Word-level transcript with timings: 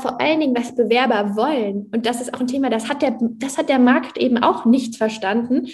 Vor 0.00 0.20
allen 0.20 0.40
Dingen, 0.40 0.56
was 0.56 0.74
Bewerber 0.74 1.36
wollen. 1.36 1.86
Und 1.92 2.06
das 2.06 2.20
ist 2.20 2.32
auch 2.32 2.40
ein 2.40 2.46
Thema, 2.46 2.70
das 2.70 2.88
hat 2.88 3.02
der, 3.02 3.18
das 3.38 3.58
hat 3.58 3.68
der 3.68 3.78
Markt 3.78 4.16
eben 4.16 4.38
auch 4.38 4.64
nicht 4.64 4.96
verstanden. 4.96 5.68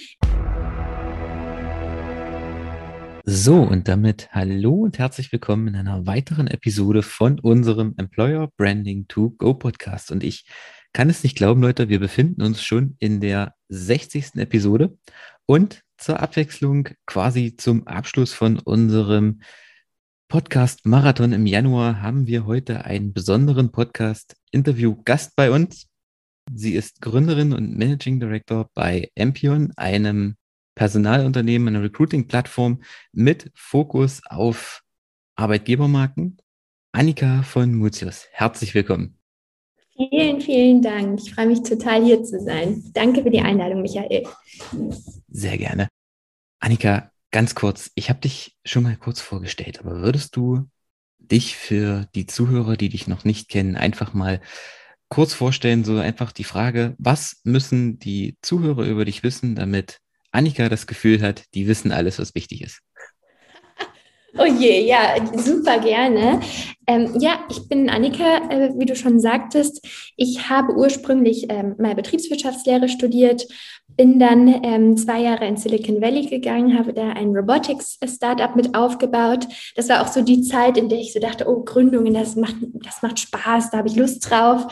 So, 3.25 3.57
und 3.57 3.89
damit 3.89 4.29
hallo 4.33 4.75
und 4.75 4.99
herzlich 4.99 5.33
willkommen 5.33 5.69
in 5.69 5.77
einer 5.77 6.07
weiteren 6.07 6.47
Episode 6.47 7.03
von 7.03 7.41
unserem 7.41 7.95
Employer 7.99 8.49
Branding 8.57 9.07
to 9.09 9.31
Go 9.31 9.55
Podcast. 9.55 10.13
Und 10.13 10.23
ich 10.23 10.47
kann 10.93 11.11
es 11.11 11.23
nicht 11.23 11.37
glauben, 11.37 11.61
Leute, 11.61 11.89
wir 11.89 12.01
befinden 12.01 12.43
uns 12.43 12.63
schon 12.63 12.97
in 12.99 13.21
der 13.21 13.55
60. 13.69 14.37
Episode 14.37 14.97
und 15.45 15.83
zur 15.99 16.21
Abwechslung 16.21 16.89
quasi 17.07 17.57
zum 17.57 17.87
Abschluss 17.87 18.33
von 18.33 18.59
unserem 18.59 19.41
Podcast 20.29 20.87
Marathon 20.87 21.33
im 21.33 21.47
Januar 21.47 22.03
haben 22.03 22.27
wir 22.27 22.47
heute 22.47 22.85
einen 22.85 23.13
besonderen 23.13 23.71
Podcast-Interview-Gast 23.71 25.37
bei 25.37 25.53
uns. 25.53 25.87
Sie 26.53 26.75
ist 26.75 27.01
Gründerin 27.01 27.53
und 27.53 27.77
Managing 27.77 28.19
Director 28.19 28.69
bei 28.75 29.09
Ampion, 29.17 29.73
einem 29.77 30.35
Personalunternehmen, 30.75 31.69
einer 31.69 31.85
Recruiting-Plattform 31.85 32.83
mit 33.13 33.53
Fokus 33.55 34.21
auf 34.29 34.83
Arbeitgebermarken. 35.37 36.39
Annika 36.91 37.45
von 37.45 37.73
Mutius, 37.75 38.27
herzlich 38.33 38.75
willkommen. 38.75 39.17
Vielen, 39.97 40.41
vielen 40.41 40.83
Dank. 40.83 41.21
Ich 41.21 41.33
freue 41.33 41.47
mich 41.47 41.63
total 41.63 42.05
hier 42.05 42.25
zu 42.25 42.41
sein. 42.41 42.83
Danke 42.95 43.23
für 43.23 43.31
die 43.31 43.41
Einladung, 43.41 43.81
Michael. 43.81 44.25
Sehr 45.29 45.57
gerne. 45.57 45.87
Annika, 46.59 47.13
Ganz 47.37 47.55
kurz, 47.55 47.91
ich 47.95 48.09
habe 48.09 48.21
dich 48.21 48.57
schon 48.65 48.83
mal 48.83 48.97
kurz 48.97 49.21
vorgestellt, 49.21 49.81
aber 49.81 50.01
würdest 50.01 50.37
du 50.37 50.71
dich 51.19 51.55
für 51.55 52.09
die 52.15 52.25
Zuhörer, 52.25 52.79
die 52.79 52.89
dich 52.89 53.09
noch 53.09 53.25
nicht 53.25 53.51
kennen, 53.51 53.77
einfach 53.77 54.15
mal 54.15 54.41
kurz 55.11 55.35
vorstellen, 55.35 55.85
so 55.85 55.99
einfach 55.99 56.33
die 56.33 56.45
Frage, 56.45 56.95
was 56.97 57.43
müssen 57.45 57.99
die 57.99 58.39
Zuhörer 58.41 58.87
über 58.87 59.05
dich 59.05 59.23
wissen, 59.23 59.55
damit 59.55 59.99
Annika 60.31 60.71
das 60.71 60.87
Gefühl 60.87 61.21
hat, 61.21 61.45
die 61.53 61.69
wissen 61.69 61.93
alles, 61.93 62.19
was 62.19 62.35
wichtig 62.35 62.63
ist? 62.63 62.81
Oh 64.39 64.47
je, 64.47 64.87
ja, 64.87 65.17
super 65.37 65.79
gerne. 65.81 66.41
Ähm, 66.89 67.11
ja, 67.19 67.41
ich 67.51 67.69
bin 67.69 67.91
Annika, 67.91 68.49
äh, 68.49 68.71
wie 68.77 68.87
du 68.87 68.95
schon 68.95 69.19
sagtest. 69.19 69.85
Ich 70.17 70.49
habe 70.49 70.75
ursprünglich 70.75 71.47
ähm, 71.49 71.75
mal 71.79 71.97
Betriebswirtschaftslehre 71.97 72.89
studiert, 72.89 73.47
bin 73.97 74.21
dann 74.21 74.63
ähm, 74.63 74.97
zwei 74.97 75.23
Jahre 75.23 75.47
in 75.47 75.57
Silicon 75.57 76.01
Valley 76.01 76.27
gegangen, 76.27 76.79
habe 76.79 76.93
da 76.93 77.09
ein 77.11 77.35
Robotics-Startup 77.35 78.55
mit 78.55 78.77
aufgebaut. 78.77 79.49
Das 79.75 79.89
war 79.89 80.03
auch 80.03 80.09
so 80.09 80.23
die 80.23 80.43
Zeit, 80.43 80.77
in 80.77 80.89
der 80.89 80.99
ich 80.99 81.13
so 81.13 81.19
dachte, 81.19 81.49
oh, 81.49 81.65
Gründungen, 81.65 82.15
das 82.15 82.37
macht, 82.37 82.57
das 82.75 83.03
macht 83.03 83.19
Spaß, 83.19 83.71
da 83.71 83.79
habe 83.79 83.89
ich 83.89 83.97
Lust 83.97 84.31
drauf. 84.31 84.67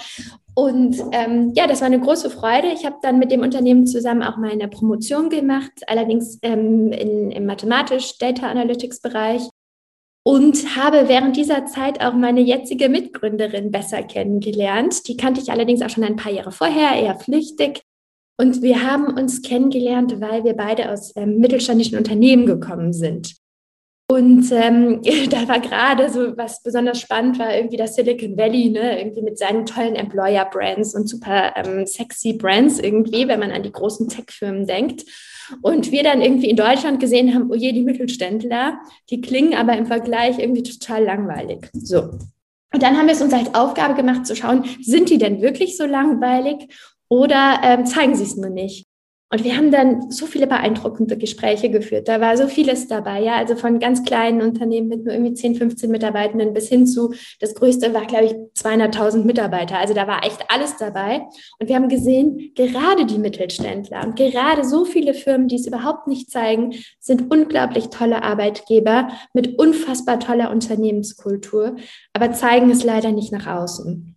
Und 0.54 0.96
ähm, 1.10 1.52
ja, 1.56 1.66
das 1.66 1.80
war 1.80 1.86
eine 1.86 1.98
große 1.98 2.30
Freude. 2.30 2.68
Ich 2.68 2.84
habe 2.84 2.96
dann 3.02 3.18
mit 3.18 3.32
dem 3.32 3.40
Unternehmen 3.40 3.88
zusammen 3.88 4.22
auch 4.22 4.36
meine 4.36 4.68
Promotion 4.68 5.28
gemacht, 5.28 5.72
allerdings 5.88 6.38
ähm, 6.42 6.92
in, 6.92 7.32
im 7.32 7.46
mathematisch-Data 7.46 8.46
Analytics-Bereich 8.46 9.42
und 10.24 10.74
habe 10.74 11.08
während 11.08 11.36
dieser 11.36 11.66
Zeit 11.66 12.00
auch 12.00 12.14
meine 12.14 12.40
jetzige 12.40 12.88
Mitgründerin 12.88 13.70
besser 13.70 14.02
kennengelernt. 14.02 15.06
Die 15.06 15.16
kannte 15.16 15.40
ich 15.40 15.50
allerdings 15.50 15.82
auch 15.82 15.90
schon 15.90 16.02
ein 16.02 16.16
paar 16.16 16.32
Jahre 16.32 16.50
vorher, 16.50 17.00
eher 17.00 17.18
flüchtig. 17.18 17.82
Und 18.38 18.62
wir 18.62 18.82
haben 18.82 19.16
uns 19.16 19.42
kennengelernt, 19.42 20.20
weil 20.20 20.42
wir 20.42 20.54
beide 20.54 20.90
aus 20.90 21.12
ähm, 21.14 21.38
mittelständischen 21.38 21.98
Unternehmen 21.98 22.46
gekommen 22.46 22.92
sind. 22.92 23.36
Und 24.10 24.50
ähm, 24.50 25.02
da 25.30 25.46
war 25.46 25.60
gerade 25.60 26.10
so, 26.10 26.36
was 26.38 26.62
besonders 26.62 27.00
spannend 27.00 27.38
war, 27.38 27.54
irgendwie 27.54 27.76
das 27.76 27.94
Silicon 27.94 28.36
Valley, 28.36 28.70
ne, 28.70 28.98
irgendwie 28.98 29.22
mit 29.22 29.38
seinen 29.38 29.66
tollen 29.66 29.94
Employer-Brands 29.94 30.94
und 30.94 31.06
super 31.06 31.54
ähm, 31.56 31.86
sexy 31.86 32.32
Brands 32.32 32.78
irgendwie, 32.78 33.28
wenn 33.28 33.40
man 33.40 33.50
an 33.50 33.62
die 33.62 33.72
großen 33.72 34.08
Tech-Firmen 34.08 34.66
denkt. 34.66 35.04
Und 35.62 35.92
wir 35.92 36.02
dann 36.02 36.20
irgendwie 36.20 36.50
in 36.50 36.56
Deutschland 36.56 37.00
gesehen 37.00 37.34
haben, 37.34 37.50
oh 37.50 37.54
je, 37.54 37.72
die 37.72 37.82
Mittelständler, 37.82 38.78
die 39.10 39.20
klingen 39.20 39.54
aber 39.54 39.76
im 39.76 39.86
Vergleich 39.86 40.38
irgendwie 40.38 40.62
total 40.62 41.04
langweilig. 41.04 41.68
So. 41.72 42.18
Und 42.74 42.82
dann 42.82 42.96
haben 42.96 43.06
wir 43.06 43.14
es 43.14 43.22
uns 43.22 43.32
als 43.32 43.54
Aufgabe 43.54 43.94
gemacht 43.94 44.26
zu 44.26 44.34
schauen, 44.34 44.64
sind 44.80 45.08
die 45.08 45.18
denn 45.18 45.40
wirklich 45.40 45.76
so 45.76 45.86
langweilig 45.86 46.68
oder 47.08 47.60
ähm, 47.62 47.86
zeigen 47.86 48.14
sie 48.16 48.24
es 48.24 48.36
nur 48.36 48.50
nicht? 48.50 48.83
Und 49.30 49.42
wir 49.42 49.56
haben 49.56 49.72
dann 49.72 50.10
so 50.10 50.26
viele 50.26 50.46
beeindruckende 50.46 51.16
Gespräche 51.16 51.68
geführt. 51.68 52.06
Da 52.06 52.20
war 52.20 52.36
so 52.36 52.46
vieles 52.46 52.86
dabei, 52.86 53.20
ja, 53.20 53.34
also 53.34 53.56
von 53.56 53.80
ganz 53.80 54.04
kleinen 54.04 54.42
Unternehmen 54.42 54.88
mit 54.88 55.04
nur 55.04 55.14
irgendwie 55.14 55.34
10, 55.34 55.56
15 55.56 55.90
Mitarbeitenden 55.90 56.54
bis 56.54 56.68
hin 56.68 56.86
zu, 56.86 57.14
das 57.40 57.54
größte 57.54 57.92
war, 57.94 58.06
glaube 58.06 58.26
ich, 58.26 58.32
200.000 58.32 59.24
Mitarbeiter. 59.24 59.78
Also 59.78 59.92
da 59.92 60.06
war 60.06 60.24
echt 60.24 60.44
alles 60.48 60.76
dabei. 60.76 61.22
Und 61.58 61.68
wir 61.68 61.74
haben 61.74 61.88
gesehen, 61.88 62.52
gerade 62.54 63.06
die 63.06 63.18
Mittelständler 63.18 64.04
und 64.04 64.14
gerade 64.14 64.64
so 64.64 64.84
viele 64.84 65.14
Firmen, 65.14 65.48
die 65.48 65.56
es 65.56 65.66
überhaupt 65.66 66.06
nicht 66.06 66.30
zeigen, 66.30 66.74
sind 67.00 67.30
unglaublich 67.30 67.88
tolle 67.88 68.22
Arbeitgeber 68.22 69.08
mit 69.32 69.58
unfassbar 69.58 70.20
toller 70.20 70.50
Unternehmenskultur, 70.50 71.76
aber 72.12 72.32
zeigen 72.32 72.70
es 72.70 72.84
leider 72.84 73.10
nicht 73.10 73.32
nach 73.32 73.46
außen. 73.46 74.13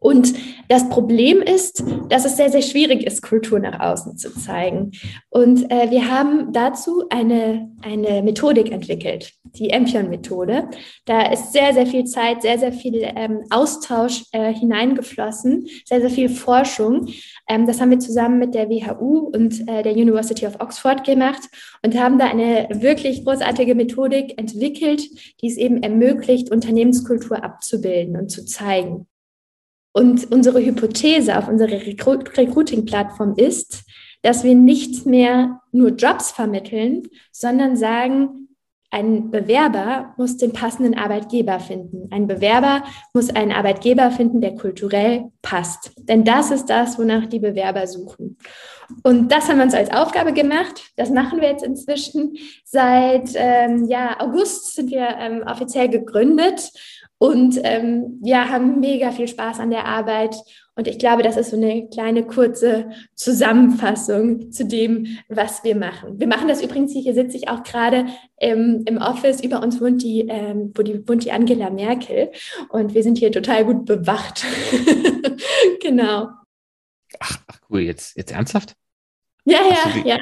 Und 0.00 0.32
das 0.68 0.88
Problem 0.88 1.42
ist, 1.42 1.84
dass 2.08 2.24
es 2.24 2.36
sehr, 2.38 2.50
sehr 2.50 2.62
schwierig 2.62 3.06
ist, 3.06 3.20
Kultur 3.20 3.58
nach 3.58 3.80
außen 3.80 4.16
zu 4.16 4.32
zeigen. 4.32 4.92
Und 5.28 5.70
äh, 5.70 5.90
wir 5.90 6.10
haben 6.10 6.52
dazu 6.54 7.04
eine, 7.10 7.70
eine 7.82 8.22
Methodik 8.22 8.72
entwickelt, 8.72 9.34
die 9.56 9.68
Empion-Methode. 9.68 10.68
Da 11.04 11.30
ist 11.30 11.52
sehr, 11.52 11.74
sehr 11.74 11.86
viel 11.86 12.04
Zeit, 12.04 12.40
sehr, 12.40 12.58
sehr 12.58 12.72
viel 12.72 13.02
ähm, 13.14 13.42
Austausch 13.50 14.24
äh, 14.32 14.54
hineingeflossen, 14.54 15.66
sehr, 15.84 16.00
sehr 16.00 16.10
viel 16.10 16.30
Forschung. 16.30 17.08
Ähm, 17.46 17.66
das 17.66 17.80
haben 17.80 17.90
wir 17.90 17.98
zusammen 17.98 18.38
mit 18.38 18.54
der 18.54 18.70
WHU 18.70 19.30
und 19.34 19.68
äh, 19.68 19.82
der 19.82 19.92
University 19.92 20.46
of 20.46 20.60
Oxford 20.60 21.04
gemacht 21.04 21.42
und 21.84 21.98
haben 22.00 22.18
da 22.18 22.26
eine 22.26 22.68
wirklich 22.72 23.22
großartige 23.24 23.74
Methodik 23.74 24.38
entwickelt, 24.38 25.02
die 25.42 25.48
es 25.48 25.58
eben 25.58 25.82
ermöglicht, 25.82 26.50
Unternehmenskultur 26.50 27.44
abzubilden 27.44 28.16
und 28.16 28.30
zu 28.30 28.46
zeigen. 28.46 29.06
Und 29.92 30.30
unsere 30.30 30.64
Hypothese 30.64 31.36
auf 31.36 31.48
unserer 31.48 31.72
Recruiting-Plattform 31.72 33.34
ist, 33.36 33.84
dass 34.22 34.44
wir 34.44 34.54
nicht 34.54 35.06
mehr 35.06 35.60
nur 35.72 35.90
Jobs 35.90 36.30
vermitteln, 36.30 37.02
sondern 37.32 37.76
sagen, 37.76 38.48
ein 38.92 39.30
Bewerber 39.30 40.14
muss 40.16 40.36
den 40.36 40.52
passenden 40.52 40.98
Arbeitgeber 40.98 41.60
finden. 41.60 42.08
Ein 42.10 42.26
Bewerber 42.26 42.82
muss 43.14 43.30
einen 43.30 43.52
Arbeitgeber 43.52 44.10
finden, 44.10 44.40
der 44.40 44.56
kulturell 44.56 45.30
passt. 45.42 45.92
Denn 45.96 46.24
das 46.24 46.50
ist 46.50 46.66
das, 46.66 46.98
wonach 46.98 47.26
die 47.26 47.38
Bewerber 47.38 47.86
suchen. 47.86 48.36
Und 49.04 49.30
das 49.30 49.48
haben 49.48 49.58
wir 49.58 49.64
uns 49.64 49.74
als 49.74 49.92
Aufgabe 49.92 50.32
gemacht. 50.32 50.90
Das 50.96 51.10
machen 51.10 51.40
wir 51.40 51.48
jetzt 51.48 51.62
inzwischen. 51.62 52.36
Seit 52.64 53.30
ähm, 53.36 53.86
ja, 53.88 54.18
August 54.18 54.74
sind 54.74 54.90
wir 54.90 55.06
ähm, 55.20 55.44
offiziell 55.46 55.88
gegründet 55.88 56.72
und 57.22 57.60
ähm, 57.64 58.18
ja, 58.22 58.48
haben 58.48 58.80
mega 58.80 59.12
viel 59.12 59.28
Spaß 59.28 59.60
an 59.60 59.70
der 59.70 59.84
Arbeit. 59.84 60.36
Und 60.74 60.88
ich 60.88 60.98
glaube, 60.98 61.22
das 61.22 61.36
ist 61.36 61.50
so 61.50 61.56
eine 61.58 61.86
kleine 61.90 62.26
kurze 62.26 62.88
Zusammenfassung 63.14 64.50
zu 64.50 64.64
dem, 64.64 65.18
was 65.28 65.62
wir 65.62 65.76
machen. 65.76 66.18
Wir 66.18 66.26
machen 66.26 66.48
das 66.48 66.62
übrigens, 66.62 66.94
hier 66.94 67.12
sitze 67.12 67.36
ich 67.36 67.50
auch 67.50 67.62
gerade 67.62 68.06
im, 68.38 68.84
im 68.86 68.96
Office, 68.96 69.42
über 69.44 69.62
uns 69.62 69.82
wohnt 69.82 70.02
die, 70.02 70.20
ähm, 70.30 70.72
wo 70.74 70.82
die, 70.82 71.06
wohnt 71.06 71.22
die 71.22 71.30
Angela 71.30 71.68
Merkel 71.68 72.30
und 72.70 72.94
wir 72.94 73.02
sind 73.02 73.18
hier 73.18 73.30
total 73.30 73.66
gut 73.66 73.84
bewacht. 73.84 74.46
genau. 75.82 76.30
Ach, 77.18 77.38
ach, 77.48 77.60
cool, 77.68 77.80
jetzt, 77.80 78.16
jetzt 78.16 78.32
ernsthaft? 78.32 78.76
Ja, 79.44 79.58
ja, 79.58 79.92
die, 79.94 80.08
ja. 80.08 80.18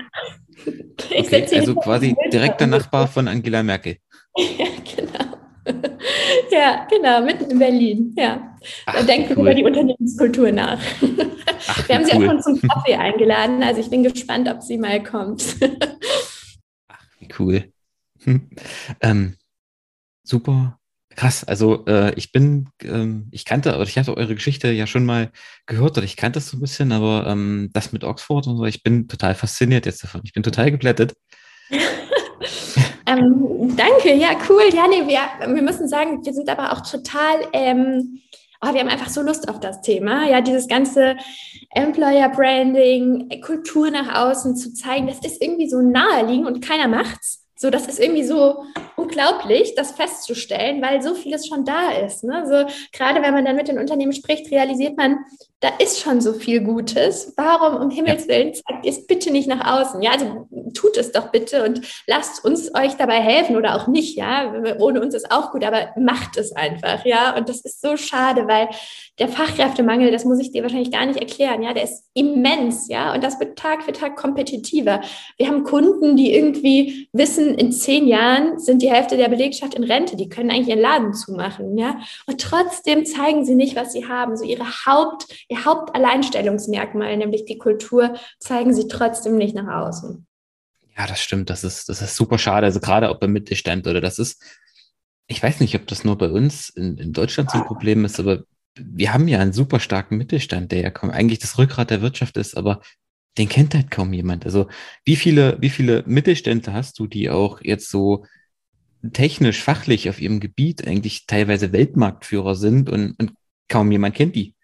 Okay, 1.16 1.46
also 1.54 1.76
quasi 1.76 2.16
direkter 2.32 2.66
Nachbar 2.66 3.06
von 3.06 3.28
Angela 3.28 3.62
Merkel. 3.62 3.98
Ja, 4.36 4.66
genau. 4.96 5.97
ja, 6.50 6.86
genau, 6.90 7.22
mitten 7.22 7.50
in 7.50 7.58
Berlin. 7.58 8.14
Ja. 8.16 8.56
Ach, 8.86 8.94
da 8.94 9.02
denken 9.02 9.34
cool. 9.36 9.42
über 9.42 9.54
die 9.54 9.64
Unternehmenskultur 9.64 10.52
nach. 10.52 10.80
Ach, 11.68 11.88
Wir 11.88 11.96
haben 11.96 12.04
sie 12.04 12.12
auch 12.12 12.22
schon 12.22 12.42
zum 12.42 12.60
Kaffee 12.60 12.94
eingeladen, 12.94 13.62
also 13.62 13.80
ich 13.80 13.90
bin 13.90 14.02
gespannt, 14.02 14.48
ob 14.48 14.62
sie 14.62 14.78
mal 14.78 15.02
kommt. 15.02 15.56
Ach, 16.88 17.04
wie 17.18 17.28
cool. 17.38 17.64
Hm. 18.24 18.48
Ähm, 19.00 19.36
super 20.24 20.78
Krass, 21.18 21.42
also 21.42 21.84
äh, 21.86 22.14
ich 22.14 22.30
bin, 22.30 22.68
ähm, 22.84 23.26
ich 23.32 23.44
kannte, 23.44 23.74
oder 23.74 23.82
ich 23.82 23.98
hatte 23.98 24.16
eure 24.16 24.36
Geschichte 24.36 24.70
ja 24.70 24.86
schon 24.86 25.04
mal 25.04 25.32
gehört 25.66 25.98
oder 25.98 26.04
ich 26.04 26.16
kannte 26.16 26.38
es 26.38 26.48
so 26.48 26.56
ein 26.56 26.60
bisschen, 26.60 26.92
aber 26.92 27.26
ähm, 27.26 27.70
das 27.72 27.90
mit 27.90 28.04
Oxford 28.04 28.46
und 28.46 28.56
so, 28.56 28.64
ich 28.66 28.84
bin 28.84 29.08
total 29.08 29.34
fasziniert 29.34 29.84
jetzt 29.84 30.04
davon. 30.04 30.20
Ich 30.22 30.32
bin 30.32 30.44
total 30.44 30.70
geblättet. 30.70 31.14
Ähm, 33.08 33.74
danke, 33.76 34.14
ja, 34.14 34.30
cool. 34.48 34.64
Ja, 34.72 34.86
nee, 34.86 35.06
wir, 35.06 35.54
wir 35.54 35.62
müssen 35.62 35.88
sagen, 35.88 36.24
wir 36.24 36.32
sind 36.34 36.48
aber 36.48 36.72
auch 36.72 36.80
total, 36.82 37.40
ähm, 37.52 38.20
oh, 38.60 38.72
wir 38.72 38.80
haben 38.80 38.88
einfach 38.88 39.08
so 39.08 39.22
Lust 39.22 39.48
auf 39.48 39.60
das 39.60 39.80
Thema. 39.80 40.28
Ja, 40.28 40.40
dieses 40.40 40.68
ganze 40.68 41.16
Employer 41.70 42.28
Branding, 42.28 43.40
Kultur 43.40 43.90
nach 43.90 44.26
außen 44.26 44.56
zu 44.56 44.74
zeigen, 44.74 45.06
das 45.06 45.20
ist 45.20 45.42
irgendwie 45.42 45.68
so 45.68 45.80
naheliegend 45.80 46.46
und 46.46 46.60
keiner 46.60 46.88
macht's. 46.88 47.44
So, 47.56 47.70
das 47.70 47.88
ist 47.88 47.98
irgendwie 47.98 48.22
so 48.22 48.64
unglaublich, 48.94 49.74
das 49.74 49.90
festzustellen, 49.90 50.80
weil 50.80 51.02
so 51.02 51.14
vieles 51.14 51.48
schon 51.48 51.64
da 51.64 51.90
ist. 51.90 52.22
Ne? 52.22 52.44
So, 52.46 52.72
gerade 52.92 53.20
wenn 53.20 53.34
man 53.34 53.44
dann 53.44 53.56
mit 53.56 53.66
den 53.66 53.78
Unternehmen 53.78 54.12
spricht, 54.12 54.52
realisiert 54.52 54.96
man, 54.96 55.18
da 55.60 55.70
ist 55.80 56.00
schon 56.00 56.20
so 56.20 56.34
viel 56.34 56.60
Gutes. 56.60 57.32
Warum 57.36 57.82
um 57.82 57.90
Himmels 57.90 58.28
Willen 58.28 58.54
zeigt 58.54 58.84
ihr 58.84 58.92
es 58.92 59.06
bitte 59.06 59.32
nicht 59.32 59.48
nach 59.48 59.80
außen? 59.80 60.00
Ja, 60.02 60.12
also 60.12 60.46
tut 60.72 60.96
es 60.96 61.10
doch 61.10 61.32
bitte 61.32 61.64
und 61.64 61.80
lasst 62.06 62.44
uns 62.44 62.72
euch 62.76 62.94
dabei 62.94 63.20
helfen 63.20 63.56
oder 63.56 63.74
auch 63.74 63.88
nicht. 63.88 64.16
Ja, 64.16 64.52
ohne 64.78 65.00
uns 65.00 65.14
ist 65.14 65.32
auch 65.32 65.50
gut, 65.50 65.64
aber 65.64 65.88
macht 65.96 66.36
es 66.36 66.52
einfach. 66.52 67.04
Ja, 67.04 67.36
und 67.36 67.48
das 67.48 67.62
ist 67.62 67.80
so 67.80 67.96
schade, 67.96 68.46
weil 68.46 68.68
der 69.18 69.26
Fachkräftemangel, 69.26 70.12
das 70.12 70.24
muss 70.24 70.38
ich 70.38 70.52
dir 70.52 70.62
wahrscheinlich 70.62 70.92
gar 70.92 71.06
nicht 71.06 71.18
erklären. 71.18 71.62
Ja, 71.64 71.74
der 71.74 71.84
ist 71.84 72.04
immens. 72.14 72.86
Ja, 72.88 73.12
und 73.12 73.24
das 73.24 73.40
wird 73.40 73.58
Tag 73.58 73.82
für 73.82 73.92
Tag 73.92 74.14
kompetitiver. 74.14 75.00
Wir 75.38 75.48
haben 75.48 75.64
Kunden, 75.64 76.16
die 76.16 76.34
irgendwie 76.34 77.08
wissen, 77.12 77.56
in 77.56 77.72
zehn 77.72 78.06
Jahren 78.06 78.60
sind 78.60 78.80
die 78.80 78.92
Hälfte 78.92 79.16
der 79.16 79.28
Belegschaft 79.28 79.74
in 79.74 79.82
Rente. 79.82 80.16
Die 80.16 80.28
können 80.28 80.52
eigentlich 80.52 80.68
ihren 80.68 80.80
Laden 80.80 81.14
zumachen. 81.14 81.76
Ja, 81.76 81.98
und 82.28 82.40
trotzdem 82.40 83.04
zeigen 83.04 83.44
sie 83.44 83.56
nicht, 83.56 83.74
was 83.74 83.92
sie 83.92 84.06
haben. 84.06 84.36
So 84.36 84.44
ihre 84.44 84.64
Haupt 84.86 85.26
ihr 85.48 85.64
Hauptalleinstellungsmerkmal, 85.64 87.16
nämlich 87.16 87.44
die 87.44 87.58
Kultur, 87.58 88.14
zeigen 88.38 88.74
sie 88.74 88.88
trotzdem 88.88 89.36
nicht 89.36 89.54
nach 89.54 89.86
außen. 89.86 90.26
Ja, 90.96 91.06
das 91.06 91.20
stimmt. 91.20 91.48
Das 91.48 91.64
ist, 91.64 91.88
das 91.88 92.02
ist 92.02 92.16
super 92.16 92.38
schade. 92.38 92.66
Also 92.66 92.80
gerade 92.80 93.08
auch 93.08 93.18
beim 93.18 93.32
Mittelstand 93.32 93.86
oder 93.86 94.00
das 94.00 94.18
ist, 94.18 94.42
ich 95.26 95.42
weiß 95.42 95.60
nicht, 95.60 95.74
ob 95.74 95.86
das 95.86 96.04
nur 96.04 96.18
bei 96.18 96.28
uns 96.28 96.70
in, 96.70 96.98
in 96.98 97.12
Deutschland 97.12 97.50
so 97.50 97.58
ein 97.58 97.64
Problem 97.64 98.04
ist, 98.04 98.18
aber 98.18 98.44
wir 98.74 99.12
haben 99.12 99.28
ja 99.28 99.40
einen 99.40 99.52
super 99.52 99.80
starken 99.80 100.16
Mittelstand, 100.16 100.72
der 100.72 100.80
ja 100.80 100.90
kaum 100.90 101.10
eigentlich 101.10 101.38
das 101.38 101.58
Rückgrat 101.58 101.90
der 101.90 102.02
Wirtschaft 102.02 102.36
ist, 102.36 102.56
aber 102.56 102.80
den 103.36 103.48
kennt 103.48 103.74
halt 103.74 103.90
kaum 103.90 104.12
jemand. 104.12 104.44
Also 104.44 104.68
wie 105.04 105.16
viele, 105.16 105.56
wie 105.60 105.70
viele 105.70 106.02
Mittelständler 106.06 106.72
hast 106.72 106.98
du, 106.98 107.06
die 107.06 107.30
auch 107.30 107.60
jetzt 107.62 107.90
so 107.90 108.24
technisch, 109.12 109.62
fachlich 109.62 110.10
auf 110.10 110.20
ihrem 110.20 110.40
Gebiet 110.40 110.86
eigentlich 110.86 111.26
teilweise 111.26 111.72
Weltmarktführer 111.72 112.54
sind 112.54 112.90
und, 112.90 113.12
und 113.18 113.32
kaum 113.68 113.92
jemand 113.92 114.16
kennt 114.16 114.34
die? 114.34 114.54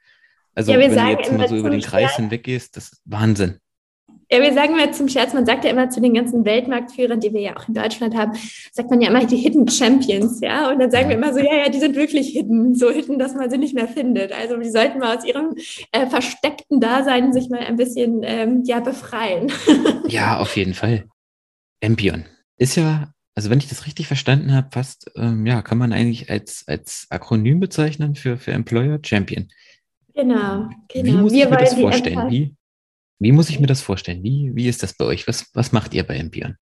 Also 0.55 0.73
ja, 0.73 0.79
wenn 0.79 0.95
du 0.95 0.97
jetzt 0.97 1.33
mal 1.33 1.49
so 1.49 1.57
über 1.57 1.71
den 1.71 1.81
Kreis 1.81 2.11
Scherz, 2.11 2.17
hinweg 2.17 2.45
gehst, 2.45 2.77
das 2.77 2.93
ist 2.93 3.03
Wahnsinn. 3.05 3.59
Ja, 4.31 4.41
wir 4.41 4.55
sagen 4.55 4.75
immer 4.75 4.91
zum 4.93 5.09
Scherz, 5.09 5.35
man 5.35 5.45
sagt 5.45 5.65
ja 5.65 5.71
immer 5.71 5.91
zu 5.91 6.01
den 6.01 6.15
ganzen 6.15 6.45
Weltmarktführern, 6.45 7.21
die 7.21 7.33
wir 7.33 7.41
ja 7.41 7.57
auch 7.57 7.69
in 7.69 7.75
Deutschland 7.75 8.17
haben, 8.17 8.33
sagt 8.73 8.91
man 8.91 9.01
ja 9.01 9.11
immer 9.11 9.25
die 9.27 9.37
Hidden 9.37 9.69
Champions, 9.69 10.41
ja. 10.41 10.71
Und 10.71 10.79
dann 10.79 10.91
sagen 10.91 11.09
wir 11.09 11.17
immer 11.17 11.33
so, 11.33 11.41
ja, 11.41 11.55
ja, 11.55 11.69
die 11.69 11.79
sind 11.79 11.95
wirklich 11.95 12.29
hidden, 12.29 12.75
so 12.75 12.91
hidden, 12.91 13.19
dass 13.19 13.35
man 13.35 13.51
sie 13.51 13.59
nicht 13.59 13.75
mehr 13.75 13.89
findet. 13.89 14.33
Also 14.33 14.57
die 14.57 14.71
sollten 14.71 14.99
mal 14.99 15.17
aus 15.19 15.25
ihrem 15.25 15.55
äh, 15.93 16.07
versteckten 16.07 16.81
Dasein 16.81 17.33
sich 17.33 17.51
mal 17.51 17.61
ein 17.61 17.77
bisschen 17.77 18.23
ähm, 18.23 18.63
ja, 18.65 18.81
befreien. 18.81 19.53
ja, 20.09 20.39
auf 20.39 20.57
jeden 20.57 20.75
Fall. 20.75 21.05
Empion 21.81 22.25
ist 22.57 22.77
ja 22.77 23.15
also 23.35 23.51
wenn 23.51 23.59
ich 23.59 23.69
das 23.69 23.87
richtig 23.87 24.07
verstanden 24.07 24.53
habe, 24.53 24.69
fast, 24.71 25.11
ähm, 25.17 25.45
ja, 25.45 25.61
kann 25.61 25.77
man 25.77 25.93
eigentlich 25.93 26.31
als, 26.31 26.65
als 26.69 27.07
Akronym 27.11 27.59
bezeichnen 27.59 28.15
für, 28.15 28.37
für 28.39 28.53
Employer 28.53 29.01
Champion. 29.05 29.49
Genau, 30.15 30.69
genau. 30.89 31.05
Wie 31.05 31.13
muss 31.13 31.33
Wir 31.33 31.45
ich 31.45 31.51
mir 31.51 31.57
das 31.57 31.75
vorstellen? 31.75 32.31
Wie, 32.31 32.55
wie 33.19 33.33
muss 33.33 33.51
ich 33.51 33.61
mir 33.61 33.67
das 33.67 33.83
vorstellen? 33.83 34.23
Wie, 34.23 34.53
wie 34.55 34.69
ist 34.69 34.83
das 34.83 34.95
bei 34.95 35.05
euch? 35.05 35.27
Was, 35.27 35.51
was 35.55 35.73
macht 35.73 35.95
ihr 35.95 36.05
bei 36.05 36.17
Empion? 36.17 36.57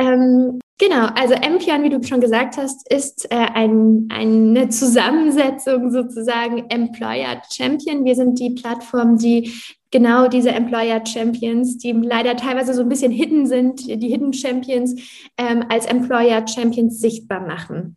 Ähm, 0.00 0.60
genau, 0.78 1.06
also 1.14 1.34
Empion, 1.34 1.82
wie 1.82 1.90
du 1.90 2.02
schon 2.02 2.20
gesagt 2.20 2.56
hast, 2.56 2.90
ist 2.90 3.30
äh, 3.30 3.36
ein, 3.36 4.08
eine 4.10 4.68
Zusammensetzung 4.68 5.90
sozusagen 5.90 6.70
Employer 6.70 7.42
Champion. 7.50 8.04
Wir 8.04 8.14
sind 8.14 8.38
die 8.38 8.50
Plattform, 8.50 9.18
die 9.18 9.52
genau 9.90 10.28
diese 10.28 10.50
Employer 10.50 11.04
Champions, 11.04 11.78
die 11.78 11.92
leider 11.92 12.36
teilweise 12.36 12.74
so 12.74 12.82
ein 12.82 12.88
bisschen 12.88 13.12
hidden 13.12 13.46
sind, 13.46 13.86
die 13.86 14.08
Hidden 14.08 14.32
Champions, 14.32 14.94
ähm, 15.36 15.64
als 15.68 15.86
Employer 15.86 16.46
Champions 16.46 17.00
sichtbar 17.00 17.40
machen. 17.40 17.96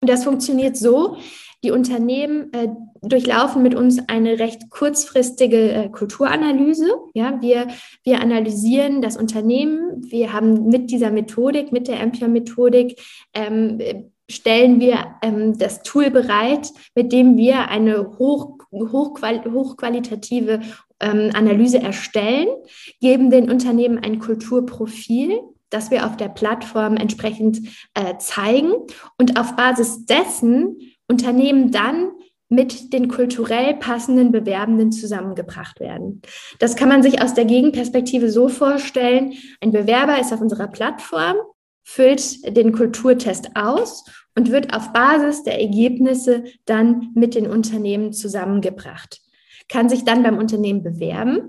Und 0.00 0.10
das 0.10 0.24
funktioniert 0.24 0.76
so, 0.76 1.18
die 1.62 1.70
Unternehmen 1.70 2.52
äh, 2.52 2.68
durchlaufen 3.02 3.62
mit 3.62 3.74
uns 3.74 4.00
eine 4.08 4.38
recht 4.38 4.70
kurzfristige 4.70 5.72
äh, 5.72 5.88
Kulturanalyse. 5.88 6.86
Ja, 7.14 7.40
wir, 7.40 7.68
wir 8.04 8.20
analysieren 8.20 9.02
das 9.02 9.16
Unternehmen. 9.16 10.02
Wir 10.10 10.32
haben 10.32 10.68
mit 10.68 10.90
dieser 10.90 11.10
Methodik, 11.10 11.72
mit 11.72 11.88
der 11.88 12.00
Ampion-Methodik, 12.00 13.00
ähm, 13.34 13.78
stellen 14.28 14.80
wir 14.80 15.16
ähm, 15.22 15.58
das 15.58 15.82
Tool 15.82 16.10
bereit, 16.10 16.70
mit 16.94 17.12
dem 17.12 17.36
wir 17.36 17.68
eine 17.68 18.18
hoch, 18.18 18.58
hochqual 18.72 19.44
hochqualitative 19.44 20.60
ähm, 21.00 21.30
Analyse 21.34 21.80
erstellen, 21.80 22.48
geben 23.00 23.30
den 23.30 23.50
Unternehmen 23.50 23.98
ein 23.98 24.18
Kulturprofil 24.18 25.40
das 25.72 25.90
wir 25.90 26.06
auf 26.06 26.16
der 26.16 26.28
Plattform 26.28 26.96
entsprechend 26.96 27.60
äh, 27.94 28.18
zeigen 28.18 28.72
und 29.18 29.40
auf 29.40 29.56
Basis 29.56 30.04
dessen 30.04 30.76
Unternehmen 31.12 31.70
dann 31.70 32.10
mit 32.48 32.92
den 32.92 33.08
kulturell 33.08 33.74
passenden 33.74 34.32
Bewerbenden 34.32 34.92
zusammengebracht 34.92 35.78
werden. 35.80 36.22
Das 36.58 36.74
kann 36.74 36.88
man 36.88 37.02
sich 37.02 37.22
aus 37.22 37.34
der 37.34 37.44
Gegenperspektive 37.44 38.30
so 38.30 38.48
vorstellen. 38.48 39.34
Ein 39.60 39.72
Bewerber 39.72 40.20
ist 40.20 40.32
auf 40.32 40.40
unserer 40.40 40.68
Plattform, 40.68 41.36
füllt 41.82 42.56
den 42.56 42.72
Kulturtest 42.72 43.50
aus 43.54 44.04
und 44.34 44.50
wird 44.50 44.74
auf 44.74 44.92
Basis 44.92 45.42
der 45.42 45.60
Ergebnisse 45.60 46.44
dann 46.64 47.10
mit 47.14 47.34
den 47.34 47.46
Unternehmen 47.46 48.12
zusammengebracht. 48.12 49.20
Kann 49.68 49.88
sich 49.88 50.04
dann 50.04 50.22
beim 50.22 50.38
Unternehmen 50.38 50.82
bewerben 50.82 51.48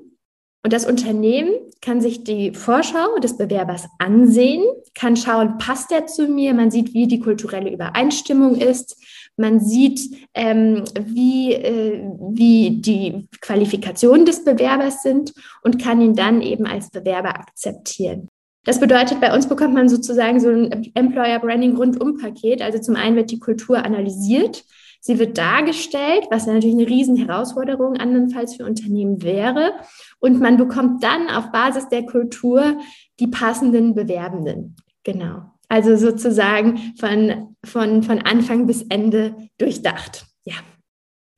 und 0.63 0.71
das 0.71 0.85
Unternehmen 0.85 1.51
kann 1.81 1.99
sich 1.99 2.23
die 2.23 2.53
Vorschau 2.53 3.19
des 3.19 3.35
Bewerbers 3.35 3.89
ansehen, 3.99 4.63
kann 4.95 5.17
schauen, 5.17 5.57
passt 5.57 5.91
er 5.91 6.07
zu 6.07 6.29
mir, 6.29 6.53
man 6.53 6.71
sieht, 6.71 6.93
wie 6.93 7.07
die 7.07 7.19
kulturelle 7.19 7.69
Übereinstimmung 7.69 8.55
ist, 8.55 8.95
man 9.37 9.59
sieht, 9.59 10.27
ähm, 10.33 10.83
wie, 10.99 11.53
äh, 11.53 12.03
wie 12.31 12.81
die 12.81 13.27
Qualifikationen 13.41 14.25
des 14.25 14.43
Bewerbers 14.43 15.01
sind 15.01 15.33
und 15.63 15.81
kann 15.81 16.01
ihn 16.01 16.15
dann 16.15 16.41
eben 16.41 16.65
als 16.65 16.89
Bewerber 16.89 17.35
akzeptieren. 17.35 18.29
Das 18.65 18.79
bedeutet, 18.79 19.19
bei 19.19 19.33
uns 19.33 19.47
bekommt 19.47 19.73
man 19.73 19.89
sozusagen 19.89 20.39
so 20.39 20.49
ein 20.49 20.91
Employer 20.93 21.39
Branding 21.39 21.75
Rundum-Paket. 21.75 22.61
Also 22.61 22.79
zum 22.79 22.95
einen 22.95 23.15
wird 23.17 23.31
die 23.31 23.39
Kultur 23.39 23.83
analysiert, 23.83 24.63
sie 25.01 25.19
wird 25.19 25.37
dargestellt, 25.37 26.27
was 26.31 26.47
natürlich 26.47 26.75
eine 26.75 26.87
riesen 26.87 27.17
Herausforderung 27.17 27.97
andernfalls 27.97 28.55
für 28.55 28.65
Unternehmen 28.65 29.21
wäre. 29.21 29.73
Und 30.19 30.39
man 30.39 30.55
bekommt 30.55 31.03
dann 31.03 31.29
auf 31.29 31.51
Basis 31.51 31.89
der 31.89 32.05
Kultur 32.05 32.77
die 33.19 33.27
passenden 33.27 33.95
Bewerbenden. 33.95 34.77
Genau. 35.03 35.41
Also 35.67 35.97
sozusagen 35.97 36.93
von, 36.97 37.52
von, 37.65 38.03
von 38.03 38.19
Anfang 38.19 38.67
bis 38.67 38.83
Ende 38.83 39.35
durchdacht. 39.57 40.25
Ja. 40.43 40.55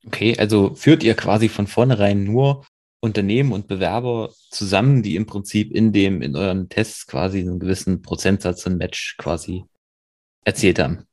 Okay, 0.06 0.36
also 0.38 0.74
führt 0.74 1.02
ihr 1.02 1.14
quasi 1.14 1.48
von 1.48 1.66
vornherein 1.66 2.24
nur 2.24 2.64
Unternehmen 3.00 3.52
und 3.52 3.68
Bewerber 3.68 4.32
zusammen, 4.50 5.02
die 5.02 5.16
im 5.16 5.26
Prinzip 5.26 5.72
in 5.72 5.92
dem, 5.92 6.22
in 6.22 6.36
euren 6.36 6.68
Tests 6.68 7.06
quasi 7.06 7.40
einen 7.40 7.58
gewissen 7.58 8.02
Prozentsatz 8.02 8.66
und 8.66 8.78
Match 8.78 9.16
quasi 9.18 9.64
erzielt 10.44 10.78
haben. 10.78 11.05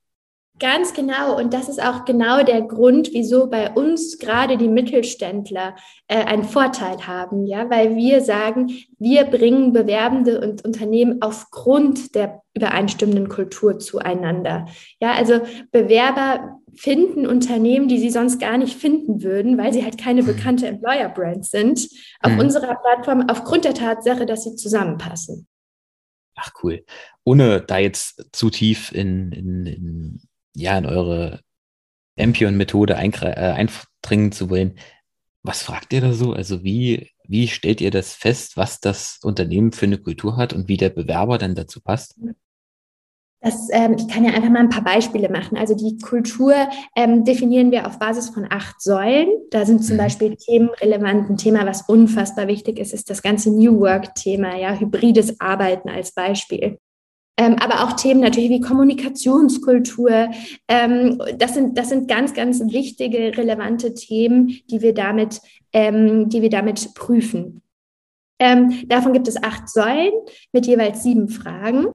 Ganz 0.64 0.94
genau. 0.94 1.38
Und 1.38 1.54
das 1.54 1.68
ist 1.68 1.84
auch 1.84 2.06
genau 2.06 2.42
der 2.42 2.62
Grund, 2.62 3.10
wieso 3.12 3.48
bei 3.48 3.70
uns 3.72 4.18
gerade 4.18 4.56
die 4.56 4.70
Mittelständler 4.70 5.76
äh, 6.08 6.24
einen 6.24 6.46
Vorteil 6.46 7.06
haben. 7.06 7.46
Ja, 7.46 7.70
weil 7.70 7.98
wir 7.98 8.22
sagen, 8.22 8.72
wir 8.98 9.26
bringen 9.26 9.74
Bewerbende 9.74 10.40
und 10.40 10.64
Unternehmen 10.64 11.22
aufgrund 11.22 12.16
der 12.16 12.44
übereinstimmenden 12.54 13.28
Kultur 13.28 13.78
zueinander. 13.80 14.66
Ja, 15.02 15.12
also 15.12 15.42
Bewerber 15.74 16.62
finden 16.74 17.28
Unternehmen, 17.28 17.90
die 17.90 18.00
sie 18.00 18.10
sonst 18.10 18.40
gar 18.40 18.58
nicht 18.58 18.78
finden 18.78 19.22
würden, 19.22 19.58
weil 19.58 19.74
sie 19.74 19.84
halt 19.84 19.98
keine 19.98 20.22
mhm. 20.22 20.28
bekannte 20.28 20.68
Employer 20.68 21.10
Brand 21.10 21.46
sind, 21.46 21.90
auf 22.22 22.32
mhm. 22.32 22.40
unserer 22.40 22.76
Plattform 22.76 23.26
aufgrund 23.28 23.66
der 23.66 23.74
Tatsache, 23.74 24.26
dass 24.26 24.46
sie 24.46 24.56
zusammenpassen. 24.56 25.46
Ach 26.36 26.52
cool. 26.64 26.86
Ohne 27.26 27.60
da 27.60 27.80
jetzt 27.80 28.30
zu 28.32 28.50
tief 28.50 28.94
in, 28.94 29.34
in, 29.34 29.66
in 29.66 30.22
ja, 30.56 30.78
in 30.78 30.86
eure 30.86 31.42
Ampion-Methode 32.18 32.94
äh, 32.94 32.98
eindringen 32.98 34.32
zu 34.32 34.50
wollen, 34.50 34.78
was 35.44 35.62
fragt 35.62 35.92
ihr 35.94 36.02
da 36.02 36.14
so? 36.14 36.34
Also 36.34 36.64
wie, 36.64 37.10
wie 37.28 37.48
stellt 37.48 37.82
ihr 37.82 37.92
das 37.92 38.14
fest, 38.14 38.56
was 38.56 38.80
das 38.80 39.20
Unternehmen 39.24 39.74
für 39.74 39.86
eine 39.86 39.98
Kultur 39.98 40.38
hat 40.38 40.54
und 40.54 40.68
wie 40.68 40.78
der 40.78 40.90
Bewerber 40.90 41.38
dann 41.38 41.56
dazu 41.56 41.82
passt? 41.82 42.16
Das, 43.42 43.68
ähm, 43.74 43.98
ich 43.98 44.08
kann 44.08 44.24
ja 44.24 44.32
einfach 44.32 44.50
mal 44.50 44.62
ein 44.62 44.70
paar 44.70 44.86
Beispiele 44.86 45.30
machen. 45.30 45.58
Also 45.58 45.76
die 45.76 45.98
Kultur 45.98 46.54
ähm, 46.96 47.26
definieren 47.26 47.72
wir 47.72 47.86
auf 47.86 48.00
Basis 48.00 48.30
von 48.30 48.48
acht 48.50 48.82
Säulen. 48.82 49.28
Da 49.52 49.66
sind 49.66 49.84
zum 49.84 49.98
mhm. 49.98 50.00
Beispiel 50.00 50.38
Themen 50.38 50.70
relevant. 50.80 51.30
Ein 51.30 51.38
Thema, 51.38 51.66
was 51.66 51.82
unfassbar 51.82 52.48
wichtig 52.48 52.80
ist, 52.80 52.94
ist 52.94 53.10
das 53.10 53.22
ganze 53.22 53.52
New 53.52 53.82
Work-Thema, 53.82 54.56
ja, 54.56 54.80
hybrides 54.80 55.42
Arbeiten 55.42 55.90
als 55.90 56.14
Beispiel. 56.14 56.78
Ähm, 57.38 57.56
aber 57.60 57.84
auch 57.84 57.94
Themen 57.94 58.20
natürlich 58.20 58.52
wie 58.52 58.62
Kommunikationskultur. 58.62 60.30
Ähm, 60.68 61.22
das, 61.38 61.56
sind, 61.56 61.78
das 61.78 61.90
sind 61.90 62.08
ganz, 62.08 62.34
ganz 62.34 62.60
wichtige, 62.72 63.36
relevante 63.38 63.94
Themen, 63.94 64.60
die 64.70 64.82
wir 64.82 64.94
damit, 64.94 65.42
ähm, 65.72 66.30
die 66.30 66.42
wir 66.42 66.50
damit 66.50 66.94
prüfen. 66.94 67.64
Ähm, 68.40 68.84
davon 68.88 69.14
gibt 69.14 69.28
es 69.28 69.42
acht 69.42 69.70
Säulen 69.70 70.12
mit 70.52 70.68
jeweils 70.68 71.02
sieben 71.02 71.30
Fragen. 71.30 71.88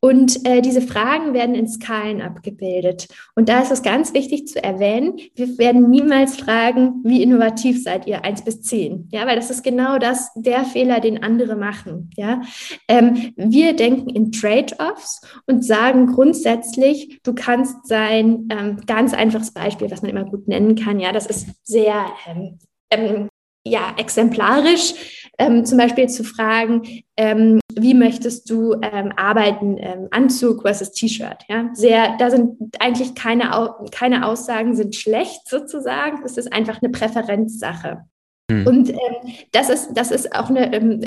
Und 0.00 0.46
äh, 0.46 0.62
diese 0.62 0.80
Fragen 0.80 1.34
werden 1.34 1.54
in 1.54 1.68
Skalen 1.68 2.22
abgebildet. 2.22 3.08
Und 3.34 3.50
da 3.50 3.60
ist 3.60 3.70
es 3.70 3.82
ganz 3.82 4.14
wichtig 4.14 4.48
zu 4.48 4.62
erwähnen, 4.62 5.18
wir 5.34 5.58
werden 5.58 5.90
niemals 5.90 6.36
fragen, 6.36 7.02
wie 7.04 7.22
innovativ 7.22 7.82
seid 7.82 8.06
ihr, 8.06 8.24
eins 8.24 8.42
bis 8.42 8.62
zehn. 8.62 9.08
Ja, 9.12 9.26
weil 9.26 9.36
das 9.36 9.50
ist 9.50 9.62
genau 9.62 9.98
das, 9.98 10.30
der 10.34 10.64
Fehler, 10.64 11.00
den 11.00 11.22
andere 11.22 11.54
machen. 11.54 12.10
Ja, 12.16 12.40
ähm, 12.88 13.32
wir 13.36 13.76
denken 13.76 14.08
in 14.08 14.32
Trade-offs 14.32 15.20
und 15.46 15.64
sagen 15.64 16.06
grundsätzlich, 16.06 17.20
du 17.22 17.34
kannst 17.34 17.86
sein, 17.86 18.48
ähm, 18.50 18.80
ganz 18.86 19.12
einfaches 19.12 19.52
Beispiel, 19.52 19.90
was 19.90 20.00
man 20.00 20.10
immer 20.10 20.24
gut 20.24 20.48
nennen 20.48 20.76
kann. 20.76 20.98
Ja, 20.98 21.12
das 21.12 21.26
ist 21.26 21.46
sehr, 21.64 22.06
ähm, 22.26 22.58
ähm 22.90 23.28
ja, 23.64 23.94
exemplarisch, 23.98 25.28
ähm, 25.38 25.64
zum 25.64 25.78
Beispiel 25.78 26.08
zu 26.08 26.24
fragen, 26.24 27.02
ähm, 27.16 27.60
wie 27.74 27.94
möchtest 27.94 28.50
du 28.50 28.74
ähm, 28.82 29.12
arbeiten, 29.16 29.76
ähm, 29.78 30.08
Anzug 30.10 30.62
versus 30.62 30.92
T-Shirt, 30.92 31.44
ja, 31.48 31.70
sehr, 31.72 32.16
da 32.18 32.30
sind 32.30 32.56
eigentlich 32.78 33.14
keine, 33.14 33.74
keine 33.90 34.26
Aussagen 34.26 34.74
sind 34.74 34.96
schlecht 34.96 35.48
sozusagen, 35.48 36.22
es 36.24 36.36
ist 36.36 36.52
einfach 36.52 36.82
eine 36.82 36.90
Präferenzsache. 36.90 38.04
Hm. 38.50 38.66
Und 38.66 38.90
ähm, 38.90 38.96
das, 39.52 39.70
ist, 39.70 39.94
das 39.94 40.10
ist 40.10 40.34
auch 40.34 40.50
eine, 40.50 40.72
ähm, 40.74 41.00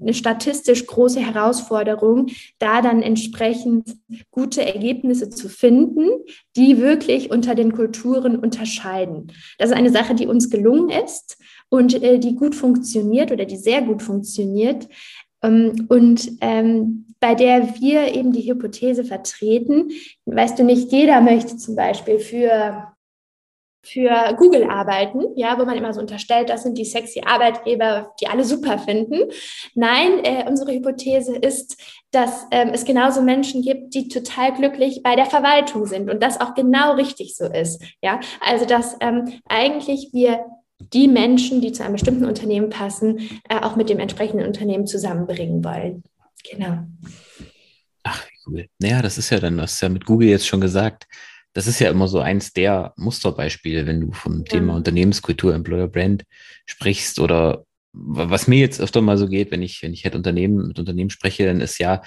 eine 0.00 0.14
statistisch 0.14 0.86
große 0.86 1.20
Herausforderung, 1.20 2.26
da 2.58 2.82
dann 2.82 3.02
entsprechend 3.02 3.96
gute 4.30 4.64
Ergebnisse 4.64 5.30
zu 5.30 5.48
finden, 5.48 6.08
die 6.56 6.80
wirklich 6.80 7.30
unter 7.30 7.54
den 7.54 7.72
Kulturen 7.72 8.36
unterscheiden. 8.36 9.32
Das 9.58 9.70
ist 9.70 9.76
eine 9.76 9.90
Sache, 9.90 10.14
die 10.14 10.26
uns 10.26 10.50
gelungen 10.50 10.90
ist 10.90 11.38
und 11.68 12.02
äh, 12.02 12.18
die 12.18 12.34
gut 12.34 12.54
funktioniert 12.54 13.32
oder 13.32 13.44
die 13.44 13.56
sehr 13.56 13.82
gut 13.82 14.02
funktioniert. 14.02 14.88
Ähm, 15.42 15.86
und 15.88 16.32
ähm, 16.40 17.06
bei 17.20 17.34
der 17.34 17.80
wir 17.80 18.14
eben 18.14 18.32
die 18.32 18.50
Hypothese 18.50 19.04
vertreten, 19.04 19.90
weißt 20.26 20.58
du, 20.58 20.64
nicht 20.64 20.92
jeder 20.92 21.20
möchte 21.20 21.56
zum 21.56 21.74
Beispiel 21.76 22.18
für 22.18 22.93
für 23.84 24.34
Google 24.36 24.64
arbeiten, 24.64 25.22
ja, 25.36 25.58
wo 25.58 25.64
man 25.64 25.76
immer 25.76 25.92
so 25.92 26.00
unterstellt, 26.00 26.48
das 26.48 26.62
sind 26.62 26.78
die 26.78 26.84
sexy 26.84 27.22
Arbeitgeber, 27.24 28.12
die 28.20 28.26
alle 28.26 28.44
super 28.44 28.78
finden. 28.78 29.30
Nein, 29.74 30.24
äh, 30.24 30.44
unsere 30.48 30.72
Hypothese 30.72 31.36
ist, 31.36 31.76
dass 32.10 32.46
ähm, 32.50 32.70
es 32.72 32.84
genauso 32.84 33.22
Menschen 33.22 33.62
gibt, 33.62 33.94
die 33.94 34.08
total 34.08 34.54
glücklich 34.54 35.02
bei 35.02 35.16
der 35.16 35.26
Verwaltung 35.26 35.86
sind 35.86 36.10
und 36.10 36.22
das 36.22 36.40
auch 36.40 36.54
genau 36.54 36.94
richtig 36.94 37.36
so 37.36 37.44
ist. 37.44 37.82
Ja, 38.02 38.20
also 38.40 38.64
dass 38.64 38.96
ähm, 39.00 39.40
eigentlich 39.48 40.10
wir 40.12 40.44
die 40.92 41.08
Menschen, 41.08 41.60
die 41.60 41.72
zu 41.72 41.82
einem 41.82 41.94
bestimmten 41.94 42.24
Unternehmen 42.24 42.70
passen, 42.70 43.40
äh, 43.48 43.60
auch 43.60 43.76
mit 43.76 43.88
dem 43.88 43.98
entsprechenden 43.98 44.46
Unternehmen 44.46 44.86
zusammenbringen 44.86 45.64
wollen. 45.64 46.02
Genau. 46.50 46.78
Ach, 48.02 48.26
wie 48.26 48.38
cool. 48.46 48.66
Naja, 48.78 49.02
das 49.02 49.18
ist 49.18 49.30
ja 49.30 49.40
dann, 49.40 49.58
das 49.58 49.74
ist 49.74 49.80
ja 49.80 49.88
mit 49.88 50.04
Google 50.04 50.28
jetzt 50.28 50.46
schon 50.46 50.60
gesagt, 50.60 51.06
das 51.54 51.68
ist 51.68 51.78
ja 51.78 51.90
immer 51.90 52.08
so 52.08 52.20
eins 52.20 52.52
der 52.52 52.92
Musterbeispiele, 52.96 53.86
wenn 53.86 54.00
du 54.00 54.12
vom 54.12 54.38
ja. 54.38 54.44
Thema 54.44 54.74
Unternehmenskultur, 54.74 55.54
Employer 55.54 55.88
Brand 55.88 56.24
sprichst 56.66 57.20
oder 57.20 57.64
was 57.92 58.48
mir 58.48 58.58
jetzt 58.58 58.80
öfter 58.80 59.00
mal 59.00 59.16
so 59.16 59.28
geht, 59.28 59.52
wenn 59.52 59.62
ich, 59.62 59.80
wenn 59.82 59.92
ich 59.92 60.04
halt 60.04 60.16
Unternehmen 60.16 60.66
mit 60.66 60.78
Unternehmen 60.80 61.10
spreche, 61.10 61.46
dann 61.46 61.60
ist 61.60 61.78
ja, 61.78 62.02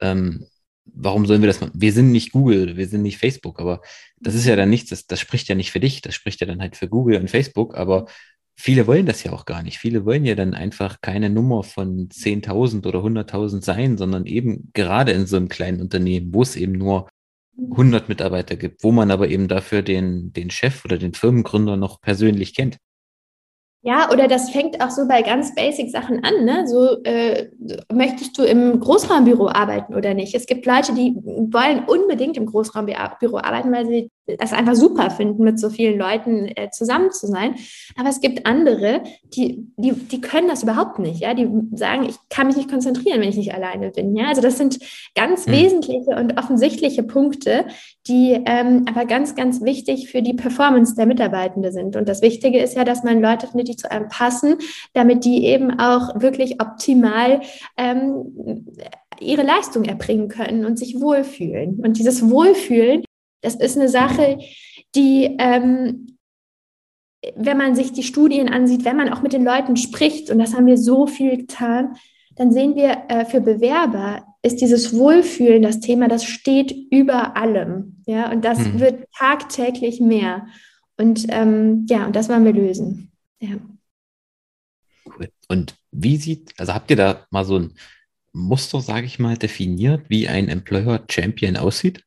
ähm, 0.00 0.46
warum 0.84 1.24
sollen 1.24 1.40
wir 1.40 1.46
das 1.46 1.62
machen? 1.62 1.72
Wir 1.74 1.94
sind 1.94 2.12
nicht 2.12 2.32
Google, 2.32 2.76
wir 2.76 2.86
sind 2.86 3.02
nicht 3.02 3.16
Facebook, 3.16 3.58
aber 3.58 3.80
das 4.20 4.34
ist 4.34 4.44
ja 4.44 4.54
dann 4.54 4.68
nichts, 4.68 4.90
das, 4.90 5.06
das 5.06 5.18
spricht 5.18 5.48
ja 5.48 5.54
nicht 5.54 5.72
für 5.72 5.80
dich, 5.80 6.02
das 6.02 6.14
spricht 6.14 6.42
ja 6.42 6.46
dann 6.46 6.60
halt 6.60 6.76
für 6.76 6.88
Google 6.88 7.18
und 7.18 7.30
Facebook, 7.30 7.74
aber 7.74 8.06
viele 8.54 8.86
wollen 8.86 9.06
das 9.06 9.24
ja 9.24 9.32
auch 9.32 9.46
gar 9.46 9.62
nicht. 9.62 9.78
Viele 9.78 10.04
wollen 10.04 10.26
ja 10.26 10.34
dann 10.34 10.52
einfach 10.52 11.00
keine 11.00 11.30
Nummer 11.30 11.62
von 11.62 12.10
10.000 12.10 12.86
oder 12.86 12.98
100.000 12.98 13.62
sein, 13.62 13.96
sondern 13.96 14.26
eben 14.26 14.70
gerade 14.74 15.12
in 15.12 15.26
so 15.26 15.38
einem 15.38 15.48
kleinen 15.48 15.80
Unternehmen, 15.80 16.34
wo 16.34 16.42
es 16.42 16.56
eben 16.56 16.72
nur 16.72 17.08
100 17.58 18.08
Mitarbeiter 18.08 18.56
gibt, 18.56 18.82
wo 18.82 18.92
man 18.92 19.10
aber 19.10 19.28
eben 19.28 19.48
dafür 19.48 19.82
den, 19.82 20.32
den 20.32 20.50
Chef 20.50 20.84
oder 20.84 20.98
den 20.98 21.14
Firmengründer 21.14 21.76
noch 21.76 22.00
persönlich 22.00 22.54
kennt. 22.54 22.78
Ja, 23.82 24.10
oder 24.12 24.28
das 24.28 24.50
fängt 24.50 24.82
auch 24.82 24.90
so 24.90 25.08
bei 25.08 25.22
ganz 25.22 25.54
basic 25.54 25.90
Sachen 25.90 26.22
an. 26.22 26.44
Ne? 26.44 26.66
So 26.68 27.02
äh, 27.02 27.48
möchtest 27.90 28.36
du 28.36 28.42
im 28.42 28.78
Großraumbüro 28.78 29.48
arbeiten 29.48 29.94
oder 29.94 30.12
nicht? 30.12 30.34
Es 30.34 30.46
gibt 30.46 30.66
Leute, 30.66 30.92
die 30.92 31.14
wollen 31.16 31.84
unbedingt 31.86 32.36
im 32.36 32.44
Großraumbüro 32.44 33.38
arbeiten, 33.38 33.72
weil 33.72 33.86
sie 33.86 34.10
das 34.38 34.52
einfach 34.52 34.74
super 34.74 35.10
finden, 35.10 35.44
mit 35.44 35.58
so 35.58 35.70
vielen 35.70 35.98
Leuten 35.98 36.46
äh, 36.46 36.70
zusammen 36.70 37.10
zu 37.10 37.26
sein. 37.26 37.54
Aber 37.96 38.08
es 38.08 38.20
gibt 38.20 38.46
andere, 38.46 39.02
die, 39.34 39.66
die, 39.76 39.92
die 39.92 40.20
können 40.20 40.48
das 40.48 40.62
überhaupt 40.62 40.98
nicht. 40.98 41.20
Ja? 41.20 41.34
Die 41.34 41.48
sagen, 41.74 42.04
ich 42.08 42.16
kann 42.28 42.46
mich 42.46 42.56
nicht 42.56 42.70
konzentrieren, 42.70 43.20
wenn 43.20 43.28
ich 43.28 43.36
nicht 43.36 43.54
alleine 43.54 43.90
bin. 43.90 44.14
Ja? 44.16 44.28
Also 44.28 44.42
das 44.42 44.58
sind 44.58 44.78
ganz 45.14 45.46
mhm. 45.46 45.52
wesentliche 45.52 46.10
und 46.10 46.38
offensichtliche 46.38 47.02
Punkte, 47.02 47.64
die 48.06 48.40
ähm, 48.46 48.84
aber 48.88 49.04
ganz, 49.04 49.34
ganz 49.34 49.62
wichtig 49.62 50.10
für 50.10 50.22
die 50.22 50.34
Performance 50.34 50.94
der 50.94 51.06
Mitarbeitenden 51.06 51.72
sind. 51.72 51.96
Und 51.96 52.08
das 52.08 52.22
Wichtige 52.22 52.58
ist 52.58 52.76
ja, 52.76 52.84
dass 52.84 53.04
man 53.04 53.20
Leute 53.20 53.46
findet, 53.46 53.68
die 53.68 53.76
zu 53.76 53.90
einem 53.90 54.08
passen, 54.08 54.56
damit 54.94 55.24
die 55.24 55.44
eben 55.44 55.78
auch 55.78 56.20
wirklich 56.20 56.60
optimal 56.60 57.40
ähm, 57.76 58.66
ihre 59.20 59.42
Leistung 59.42 59.84
erbringen 59.84 60.28
können 60.28 60.64
und 60.64 60.78
sich 60.78 61.00
wohlfühlen. 61.00 61.80
Und 61.84 61.98
dieses 61.98 62.28
Wohlfühlen, 62.28 63.04
das 63.40 63.54
ist 63.54 63.76
eine 63.76 63.88
Sache, 63.88 64.38
die, 64.94 65.36
ähm, 65.38 66.16
wenn 67.36 67.58
man 67.58 67.74
sich 67.74 67.92
die 67.92 68.02
Studien 68.02 68.48
ansieht, 68.48 68.84
wenn 68.84 68.96
man 68.96 69.12
auch 69.12 69.22
mit 69.22 69.32
den 69.32 69.44
Leuten 69.44 69.76
spricht, 69.76 70.30
und 70.30 70.38
das 70.38 70.54
haben 70.54 70.66
wir 70.66 70.78
so 70.78 71.06
viel 71.06 71.36
getan, 71.36 71.96
dann 72.36 72.52
sehen 72.52 72.74
wir, 72.74 73.04
äh, 73.08 73.24
für 73.26 73.40
Bewerber 73.40 74.24
ist 74.42 74.60
dieses 74.60 74.96
Wohlfühlen 74.96 75.62
das 75.62 75.80
Thema, 75.80 76.08
das 76.08 76.24
steht 76.24 76.74
über 76.90 77.36
allem. 77.36 78.02
Ja, 78.06 78.32
und 78.32 78.44
das 78.44 78.58
mhm. 78.58 78.80
wird 78.80 79.04
tagtäglich 79.16 80.00
mehr. 80.00 80.46
Und 80.96 81.26
ähm, 81.28 81.86
ja, 81.88 82.06
und 82.06 82.16
das 82.16 82.28
wollen 82.28 82.44
wir 82.44 82.52
lösen. 82.52 83.12
Ja. 83.40 83.56
Cool. 85.06 85.28
Und 85.48 85.76
wie 85.90 86.16
sieht, 86.16 86.54
also 86.58 86.72
habt 86.74 86.90
ihr 86.90 86.96
da 86.96 87.26
mal 87.30 87.44
so 87.44 87.58
ein 87.58 87.74
Muster, 88.32 88.80
sage 88.80 89.06
ich 89.06 89.18
mal, 89.18 89.36
definiert, 89.36 90.08
wie 90.08 90.28
ein 90.28 90.48
Employer 90.48 91.04
Champion 91.10 91.56
aussieht? 91.56 92.04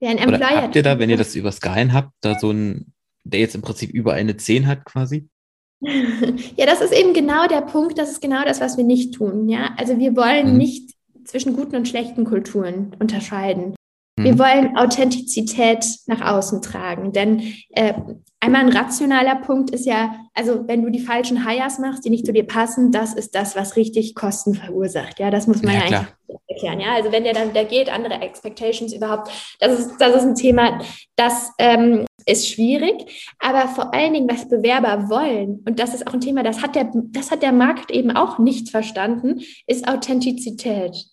Ja, 0.00 0.10
ein 0.10 0.18
Employer 0.18 0.52
Oder 0.52 0.62
habt 0.62 0.76
ihr 0.76 0.82
da, 0.82 0.98
wenn 0.98 1.10
ihr 1.10 1.16
das 1.16 1.34
über 1.34 1.50
Skalen 1.50 1.92
habt, 1.92 2.12
da 2.20 2.38
so 2.38 2.50
ein, 2.50 2.92
der 3.24 3.40
jetzt 3.40 3.54
im 3.54 3.62
Prinzip 3.62 3.90
über 3.90 4.14
eine 4.14 4.36
10 4.36 4.66
hat 4.66 4.84
quasi? 4.84 5.28
ja, 5.80 6.66
das 6.66 6.80
ist 6.80 6.92
eben 6.92 7.14
genau 7.14 7.46
der 7.46 7.62
Punkt, 7.62 7.98
das 7.98 8.10
ist 8.10 8.20
genau 8.20 8.44
das, 8.44 8.60
was 8.60 8.76
wir 8.76 8.84
nicht 8.84 9.14
tun. 9.14 9.48
Ja? 9.48 9.74
Also 9.76 9.98
wir 9.98 10.16
wollen 10.16 10.52
mhm. 10.52 10.58
nicht 10.58 10.94
zwischen 11.24 11.54
guten 11.54 11.76
und 11.76 11.88
schlechten 11.88 12.24
Kulturen 12.24 12.96
unterscheiden. 12.98 13.74
Wir 14.24 14.34
mhm. 14.34 14.38
wollen 14.38 14.76
Authentizität 14.76 15.84
nach 16.06 16.20
außen 16.20 16.62
tragen, 16.62 17.12
denn 17.12 17.54
äh, 17.70 17.94
einmal 18.40 18.62
ein 18.62 18.72
rationaler 18.76 19.36
Punkt 19.36 19.70
ist 19.70 19.86
ja, 19.86 20.14
also 20.34 20.66
wenn 20.66 20.82
du 20.82 20.90
die 20.90 21.00
falschen 21.00 21.48
Hires 21.48 21.78
machst, 21.78 22.04
die 22.04 22.10
nicht 22.10 22.26
zu 22.26 22.32
dir 22.32 22.46
passen, 22.46 22.92
das 22.92 23.14
ist 23.14 23.34
das, 23.34 23.56
was 23.56 23.76
richtig 23.76 24.14
Kosten 24.14 24.54
verursacht. 24.54 25.18
Ja, 25.18 25.30
das 25.30 25.46
muss 25.46 25.62
man 25.62 25.74
ja, 25.74 25.80
ja 25.80 25.86
eigentlich 25.86 26.38
erklären. 26.48 26.80
Ja, 26.80 26.94
also 26.94 27.12
wenn 27.12 27.24
der 27.24 27.34
dann 27.34 27.52
der 27.52 27.64
geht, 27.64 27.92
andere 27.92 28.20
Expectations 28.20 28.92
überhaupt, 28.92 29.30
das 29.60 29.78
ist, 29.78 29.96
das 29.98 30.16
ist 30.16 30.24
ein 30.24 30.34
Thema, 30.34 30.80
das 31.16 31.52
ähm, 31.58 32.04
ist 32.26 32.48
schwierig. 32.48 33.34
Aber 33.38 33.68
vor 33.68 33.94
allen 33.94 34.12
Dingen, 34.12 34.28
was 34.30 34.48
Bewerber 34.48 35.08
wollen, 35.08 35.62
und 35.66 35.78
das 35.78 35.94
ist 35.94 36.06
auch 36.06 36.14
ein 36.14 36.20
Thema, 36.20 36.42
das 36.42 36.62
hat 36.62 36.74
der, 36.74 36.90
das 36.92 37.30
hat 37.30 37.42
der 37.42 37.52
Markt 37.52 37.90
eben 37.90 38.10
auch 38.10 38.38
nicht 38.38 38.70
verstanden, 38.70 39.40
ist 39.66 39.88
Authentizität. 39.88 41.06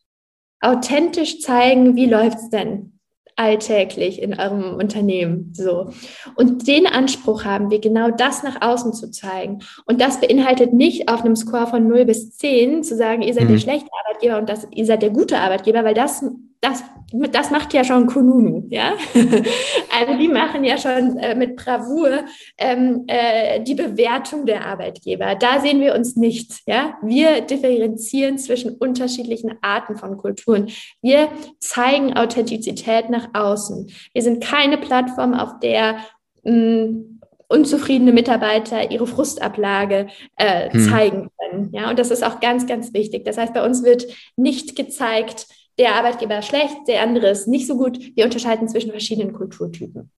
Authentisch 0.62 1.42
zeigen, 1.42 1.96
wie 1.96 2.08
läuft's 2.08 2.50
denn? 2.50 2.95
Alltäglich 3.36 4.22
in 4.22 4.40
eurem 4.40 4.76
Unternehmen. 4.76 5.52
So. 5.54 5.90
Und 6.36 6.68
den 6.68 6.88
Anspruch 6.88 7.44
haben 7.44 7.70
wir, 7.70 7.80
genau 7.80 8.10
das 8.10 8.44
nach 8.44 8.62
außen 8.62 8.94
zu 8.94 9.12
zeigen. 9.12 9.60
Und 9.86 10.00
das 10.00 10.22
beinhaltet 10.22 10.74
nicht 10.74 11.10
auf 11.10 11.24
einem 11.24 11.36
Score 11.36 11.68
von 11.68 11.88
0 11.88 12.06
bis 12.06 12.38
10 12.38 12.84
zu 12.84 12.96
sagen, 12.96 13.22
ihr 13.22 13.34
seid 13.34 13.46
mhm. 13.46 13.54
der 13.54 13.60
schlechte 13.60 13.90
Arbeitgeber 14.06 14.38
und 14.38 14.50
das, 14.50 14.68
ihr 14.72 14.86
seid 14.86 15.02
der 15.02 15.10
gute 15.10 15.38
Arbeitgeber, 15.38 15.84
weil 15.84 15.94
das 15.94 16.24
das, 16.62 16.84
das 17.32 17.52
macht 17.52 17.74
ja 17.74 17.84
schon 17.84 18.08
Kununu, 18.08 18.66
ja. 18.70 18.94
also 19.14 20.18
die 20.20 20.28
machen 20.28 20.64
ja 20.64 20.78
schon 20.78 21.18
äh, 21.18 21.36
mit 21.36 21.56
Bravour 21.56 22.26
ähm, 22.58 23.04
äh, 23.08 23.62
die 23.62 23.76
Bewertung 23.76 24.46
der 24.46 24.66
Arbeitgeber. 24.66 25.36
Da 25.36 25.60
sehen 25.60 25.80
wir 25.82 25.94
uns 25.94 26.16
nicht, 26.16 26.62
ja. 26.66 26.98
Wir 27.04 27.42
differenzieren 27.42 28.38
zwischen 28.38 28.76
unterschiedlichen 28.76 29.54
Arten 29.62 29.98
von 29.98 30.18
Kulturen. 30.18 30.70
Wir 31.02 31.30
zeigen 31.60 32.16
Authentizität 32.18 33.10
nach 33.10 33.30
außen. 33.34 33.92
Wir 34.14 34.22
sind 34.22 34.44
keine 34.44 34.78
Plattform, 34.78 35.34
auf 35.34 35.60
der 35.60 35.98
mh, 36.44 37.16
unzufriedene 37.48 38.12
Mitarbeiter 38.12 38.92
ihre 38.92 39.08
Frustablage 39.08 40.08
äh, 40.36 40.72
hm. 40.72 40.90
zeigen 40.90 41.30
können. 41.38 41.70
Ja, 41.74 41.90
und 41.90 42.00
das 42.00 42.12
ist 42.12 42.24
auch 42.24 42.40
ganz, 42.40 42.66
ganz 42.66 42.94
wichtig. 42.94 43.24
Das 43.26 43.38
heißt, 43.38 43.54
bei 43.54 43.64
uns 43.64 43.84
wird 43.84 44.06
nicht 44.36 44.76
gezeigt, 44.76 45.48
der 45.78 45.96
Arbeitgeber 45.96 46.40
ist 46.40 46.48
schlecht, 46.48 46.76
der 46.88 47.02
andere 47.02 47.30
ist 47.30 47.48
nicht 47.48 47.68
so 47.68 47.78
gut. 47.78 48.00
Wir 48.16 48.26
unterscheiden 48.26 48.68
zwischen 48.68 48.92
verschiedenen 48.92 49.34
Kulturtypen. 49.34 50.12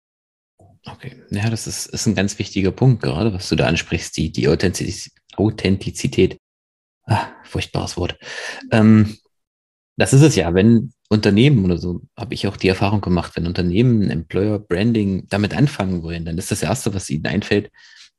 Okay, 0.85 1.21
ja, 1.31 1.49
das 1.49 1.67
ist, 1.67 1.87
ist 1.87 2.05
ein 2.05 2.15
ganz 2.15 2.39
wichtiger 2.39 2.71
Punkt, 2.71 3.01
gerade 3.01 3.33
was 3.33 3.49
du 3.49 3.55
da 3.55 3.67
ansprichst, 3.67 4.15
die, 4.17 4.31
die 4.31 4.47
Authentiz 4.47 5.11
Authentizität. 5.35 6.37
Ah, 7.03 7.27
furchtbares 7.43 7.97
Wort. 7.97 8.17
Ähm, 8.71 9.17
das 9.97 10.13
ist 10.13 10.21
es 10.21 10.35
ja, 10.35 10.53
wenn 10.53 10.93
Unternehmen 11.09 11.63
oder 11.65 11.77
so, 11.77 12.01
habe 12.17 12.33
ich 12.33 12.47
auch 12.47 12.57
die 12.57 12.67
Erfahrung 12.67 13.01
gemacht, 13.01 13.33
wenn 13.35 13.47
Unternehmen 13.47 14.09
Employer 14.09 14.59
Branding 14.59 15.27
damit 15.29 15.55
anfangen 15.55 16.03
wollen, 16.03 16.25
dann 16.25 16.37
ist 16.37 16.51
das 16.51 16.63
Erste, 16.63 16.93
was 16.93 17.09
ihnen 17.09 17.25
einfällt, 17.25 17.71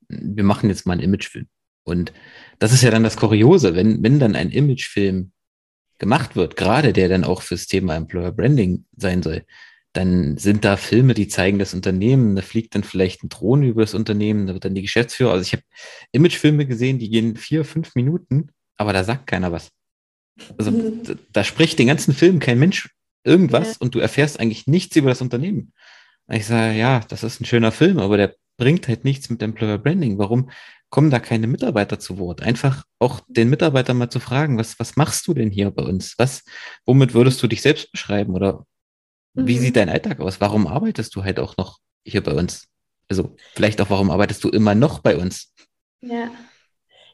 wir 0.09 0.45
machen 0.45 0.71
jetzt 0.71 0.87
mal 0.87 0.95
einen 0.95 1.02
Imagefilm. 1.02 1.47
Und 1.85 2.12
das 2.59 2.73
ist 2.73 2.83
ja 2.83 2.90
dann 2.90 3.04
das 3.04 3.16
Kuriose, 3.16 3.75
wenn, 3.75 4.02
wenn 4.02 4.18
dann 4.18 4.37
ein 4.37 4.50
Imagefilm 4.50 5.33
gemacht 5.99 6.37
wird, 6.37 6.57
gerade 6.57 6.93
der 6.93 7.09
dann 7.09 7.25
auch 7.25 7.43
fürs 7.43 7.67
Thema 7.67 7.97
Employer 7.97 8.33
Branding 8.33 8.85
sein 8.97 9.23
soll, 9.23 9.45
dann 9.93 10.37
sind 10.37 10.64
da 10.64 10.76
Filme, 10.76 11.14
die 11.14 11.28
zeigen 11.28 11.59
das 11.59 11.75
Unternehmen, 11.75 12.37
da 12.37 12.43
fliegt 12.43 12.75
dann 12.75 12.85
vielleicht 12.85 13.25
ein 13.25 13.28
Drohne 13.28 13.67
über 13.67 13.83
das 13.83 13.95
Unternehmen, 13.95 14.47
da 14.47 14.55
wird 14.55 14.64
dann 14.64 14.75
die 14.75 14.83
Geschäftsführer, 14.83 15.33
also 15.33 15.43
ich 15.43 15.52
habe 15.52 15.62
Imagefilme 16.12 16.67
gesehen, 16.67 16.99
die 16.99 17.11
gehen 17.11 17.37
vier, 17.37 17.64
fünf 17.64 17.95
Minuten, 17.95 18.50
aber 18.76 18.93
da 18.93 19.02
sagt 19.02 19.26
keiner 19.26 19.50
was. 19.50 19.71
Also 20.57 20.71
mhm. 20.71 21.02
da, 21.05 21.14
da, 21.33 21.45
spricht 21.45 21.78
den 21.78 21.88
ganzen 21.88 22.14
Film 22.14 22.38
kein 22.38 22.59
Mensch 22.59 22.90
irgendwas 23.25 23.71
ja. 23.71 23.76
und 23.81 23.95
du 23.95 23.99
erfährst 23.99 24.38
eigentlich 24.38 24.67
nichts 24.67 24.95
über 24.95 25.09
das 25.09 25.21
Unternehmen. 25.21 25.73
Ich 26.31 26.47
sage, 26.47 26.77
ja, 26.77 27.01
das 27.09 27.23
ist 27.23 27.41
ein 27.41 27.45
schöner 27.45 27.73
Film, 27.73 27.99
aber 27.99 28.17
der 28.17 28.35
bringt 28.57 28.89
halt 28.89 29.05
nichts 29.05 29.31
mit 29.31 29.43
Employer 29.43 29.79
Branding. 29.79 30.19
Warum 30.19 30.51
kommen 30.91 31.11
da 31.11 31.19
keine 31.19 31.47
Mitarbeiter 31.47 31.99
zu 31.99 32.19
Wort. 32.19 32.43
Einfach 32.43 32.85
auch 32.99 33.21
den 33.29 33.51
Mitarbeiter 33.51 33.95
mal 33.95 34.11
zu 34.11 34.21
fragen, 34.21 34.59
was, 34.59 34.79
was 34.79 34.97
machst 34.97 35.27
du 35.27 35.35
denn 35.35 35.51
hier 35.51 35.71
bei 35.71 35.83
uns? 35.83 36.15
Was, 36.19 36.45
womit 36.87 37.15
würdest 37.15 37.43
du 37.43 37.47
dich 37.47 37.63
selbst 37.63 37.93
beschreiben? 37.93 38.35
Oder 38.35 38.65
mhm. 39.35 39.47
wie 39.47 39.59
sieht 39.59 39.77
dein 39.77 39.91
Alltag 39.91 40.21
aus? 40.21 40.41
Warum 40.41 40.67
arbeitest 40.67 41.15
du 41.15 41.25
halt 41.25 41.39
auch 41.39 41.57
noch 41.57 41.79
hier 42.05 42.23
bei 42.23 42.33
uns? 42.33 42.69
Also 43.09 43.37
vielleicht 43.55 43.81
auch, 43.81 43.91
warum 43.91 44.11
arbeitest 44.11 44.43
du 44.45 44.49
immer 44.49 44.75
noch 44.75 45.01
bei 45.01 45.17
uns? 45.17 45.53
Ja. 46.01 46.31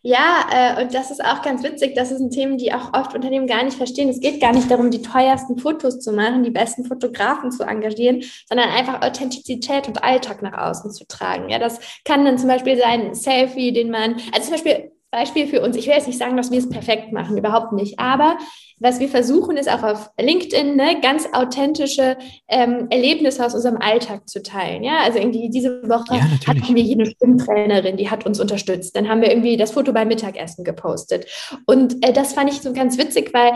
Ja, 0.06 0.44
äh, 0.52 0.82
und 0.82 0.92
das 0.92 1.10
ist 1.10 1.24
auch 1.24 1.40
ganz 1.40 1.62
witzig. 1.62 1.94
Das 1.94 2.10
sind 2.10 2.30
Themen, 2.30 2.58
die 2.58 2.74
auch 2.74 2.92
oft 2.92 3.14
Unternehmen 3.14 3.46
gar 3.46 3.62
nicht 3.64 3.78
verstehen. 3.78 4.10
Es 4.10 4.20
geht 4.20 4.38
gar 4.38 4.52
nicht 4.52 4.70
darum, 4.70 4.90
die 4.90 5.00
teuersten 5.00 5.56
Fotos 5.56 5.98
zu 5.98 6.12
machen, 6.12 6.44
die 6.44 6.50
besten 6.50 6.84
Fotografen 6.84 7.50
zu 7.50 7.62
engagieren, 7.62 8.22
sondern 8.46 8.68
einfach 8.68 9.00
Authentizität 9.00 9.88
und 9.88 10.04
Alltag 10.04 10.42
nach 10.42 10.58
außen 10.58 10.90
zu 10.90 11.06
tragen. 11.06 11.48
Ja, 11.48 11.58
das 11.58 11.80
kann 12.04 12.26
dann 12.26 12.36
zum 12.36 12.48
Beispiel 12.48 12.76
sein 12.76 13.14
Selfie, 13.14 13.72
den 13.72 13.90
man, 13.90 14.16
also 14.34 14.42
zum 14.42 14.50
Beispiel 14.52 14.92
Beispiel 15.14 15.46
für 15.46 15.62
uns. 15.62 15.76
Ich 15.76 15.86
will 15.86 15.94
jetzt 15.94 16.08
nicht 16.08 16.18
sagen, 16.18 16.36
dass 16.36 16.50
wir 16.50 16.58
es 16.58 16.68
perfekt 16.68 17.12
machen, 17.12 17.38
überhaupt 17.38 17.72
nicht. 17.72 18.00
Aber 18.00 18.36
was 18.80 18.98
wir 18.98 19.08
versuchen, 19.08 19.56
ist 19.56 19.70
auch 19.70 19.84
auf 19.84 20.10
LinkedIn 20.20 20.74
ne, 20.74 21.00
ganz 21.00 21.28
authentische 21.32 22.16
ähm, 22.48 22.88
Erlebnisse 22.90 23.46
aus 23.46 23.54
unserem 23.54 23.76
Alltag 23.76 24.28
zu 24.28 24.42
teilen. 24.42 24.82
Ja, 24.82 24.98
also 25.04 25.20
irgendwie 25.20 25.48
diese 25.48 25.88
Woche 25.88 26.16
ja, 26.16 26.22
hatten 26.48 26.74
wir 26.74 26.82
hier 26.82 26.96
eine 26.96 27.06
Stimmtrainerin, 27.06 27.96
die 27.96 28.10
hat 28.10 28.26
uns 28.26 28.40
unterstützt. 28.40 28.96
Dann 28.96 29.08
haben 29.08 29.20
wir 29.20 29.30
irgendwie 29.30 29.56
das 29.56 29.70
Foto 29.70 29.92
beim 29.92 30.08
Mittagessen 30.08 30.64
gepostet. 30.64 31.26
Und 31.66 32.04
äh, 32.04 32.12
das 32.12 32.32
fand 32.32 32.50
ich 32.50 32.60
so 32.60 32.72
ganz 32.72 32.98
witzig, 32.98 33.32
weil 33.32 33.52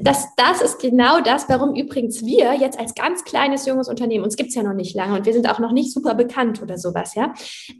das, 0.00 0.26
das 0.36 0.62
ist 0.62 0.80
genau 0.80 1.20
das, 1.20 1.48
warum 1.50 1.76
übrigens 1.76 2.24
wir 2.24 2.54
jetzt 2.54 2.80
als 2.80 2.94
ganz 2.94 3.24
kleines 3.24 3.66
junges 3.66 3.88
Unternehmen, 3.88 4.24
uns 4.24 4.36
gibt 4.36 4.48
es 4.48 4.54
ja 4.54 4.62
noch 4.62 4.72
nicht 4.72 4.96
lange 4.96 5.18
und 5.18 5.26
wir 5.26 5.34
sind 5.34 5.50
auch 5.50 5.58
noch 5.58 5.72
nicht 5.72 5.92
super 5.92 6.14
bekannt 6.14 6.62
oder 6.62 6.78
sowas, 6.78 7.14
ja. 7.14 7.34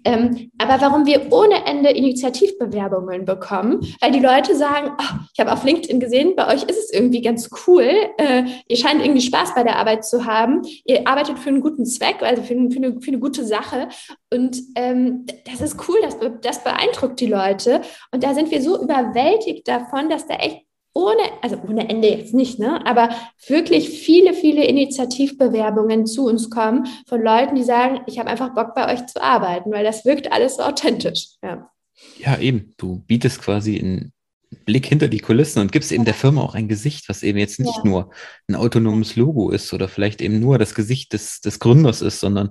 Ähm, 0.04 0.50
aber 0.58 0.80
warum 0.82 1.06
wir 1.06 1.32
ohne 1.32 1.64
Ende 1.64 1.90
Initiativbewerbungen 1.90 3.13
bekommen, 3.20 3.80
weil 4.00 4.12
die 4.12 4.20
Leute 4.20 4.54
sagen, 4.54 4.90
oh, 5.00 5.16
ich 5.32 5.40
habe 5.40 5.52
auf 5.52 5.64
LinkedIn 5.64 5.98
gesehen, 5.98 6.34
bei 6.36 6.46
euch 6.52 6.62
ist 6.64 6.74
ist 6.74 6.84
es 6.86 6.92
irgendwie 6.92 7.22
ganz 7.22 7.48
cool. 7.66 7.88
Äh, 8.18 8.44
ihr 8.68 8.76
scheint 8.76 9.02
irgendwie 9.02 9.20
Spaß 9.20 9.54
bei 9.54 9.62
der 9.62 9.76
Arbeit 9.76 10.04
zu 10.04 10.24
haben. 10.26 10.62
Ihr 10.84 11.06
arbeitet 11.06 11.38
für 11.38 11.48
einen 11.48 11.60
guten 11.60 11.86
Zweck, 11.86 12.22
also 12.22 12.42
für, 12.42 12.54
für, 12.54 12.54
eine, 12.54 13.00
für 13.00 13.08
eine, 13.08 13.18
gute 13.18 13.44
Sache. 13.44 13.88
Und 14.32 14.58
ähm, 14.76 15.26
das 15.46 15.60
ist 15.60 15.76
cool, 15.88 15.96
das, 16.02 16.18
das 16.42 16.64
beeindruckt 16.64 17.20
die 17.20 17.26
Leute. 17.26 17.80
Und 18.12 18.22
da 18.22 18.34
sind 18.34 18.50
wir 18.50 18.62
so 18.62 18.82
überwältigt 18.82 19.68
davon, 19.68 20.08
dass 20.08 20.26
da 20.26 20.34
echt 20.34 20.62
ohne, 20.96 21.22
also 21.42 21.56
ohne 21.68 21.88
Ende 21.88 22.08
jetzt 22.08 22.34
nicht, 22.34 22.60
ne, 22.60 22.86
aber 22.86 23.08
wirklich 23.48 23.88
viele, 23.88 24.32
viele 24.32 24.64
Initiativbewerbungen 24.64 26.06
zu 26.06 26.26
uns 26.26 26.50
kommen 26.50 26.86
von 27.08 27.20
Leuten, 27.20 27.56
die 27.56 27.64
sagen, 27.64 28.02
ich 28.06 28.20
habe 28.20 28.30
einfach 28.30 28.54
Bock 28.54 28.76
bei 28.76 28.92
euch 28.92 29.04
zu 29.06 29.20
arbeiten, 29.20 29.72
weil 29.72 29.82
das 29.82 30.04
wirkt 30.04 30.32
alles 30.32 30.56
so 30.56 30.62
authentisch. 30.62 31.30
Ja. 31.42 31.68
Ja, 32.24 32.38
eben. 32.38 32.74
Du 32.76 33.00
bietest 33.00 33.42
quasi 33.42 33.76
in 33.76 34.12
Blick 34.64 34.86
hinter 34.86 35.08
die 35.08 35.18
Kulissen 35.18 35.60
und 35.60 35.72
gibst 35.72 35.92
eben 35.92 36.04
der 36.04 36.14
Firma 36.14 36.40
auch 36.40 36.54
ein 36.54 36.68
Gesicht, 36.68 37.08
was 37.08 37.22
eben 37.22 37.38
jetzt 37.38 37.58
nicht 37.58 37.76
ja. 37.76 37.84
nur 37.84 38.12
ein 38.48 38.54
autonomes 38.54 39.16
Logo 39.16 39.50
ist 39.50 39.72
oder 39.72 39.88
vielleicht 39.88 40.22
eben 40.22 40.40
nur 40.40 40.58
das 40.58 40.74
Gesicht 40.74 41.12
des, 41.12 41.40
des 41.40 41.58
Gründers 41.58 42.00
ist, 42.00 42.20
sondern 42.20 42.48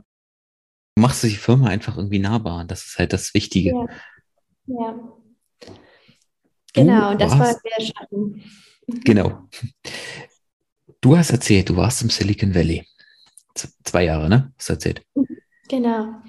du 0.95 1.01
machst 1.01 1.23
die 1.23 1.29
Firma 1.29 1.67
einfach 1.67 1.97
irgendwie 1.97 2.19
nahbar. 2.19 2.61
Und 2.61 2.71
das 2.71 2.85
ist 2.85 2.99
halt 2.99 3.13
das 3.13 3.33
Wichtige. 3.33 3.69
Ja. 3.69 3.87
ja. 4.67 5.13
Genau, 6.73 7.11
und 7.11 7.21
das 7.21 7.37
war 7.37 7.55
der 7.63 7.85
Schatten. 7.85 8.43
Genau. 8.87 9.47
Du 11.01 11.17
hast 11.17 11.31
erzählt, 11.31 11.69
du 11.69 11.75
warst 11.75 12.01
im 12.01 12.09
Silicon 12.09 12.53
Valley. 12.53 12.85
Z 13.55 13.71
zwei 13.83 14.05
Jahre, 14.05 14.29
ne? 14.29 14.51
Hast 14.57 14.69
du 14.69 14.73
erzählt. 14.73 15.05
Genau. 15.69 16.21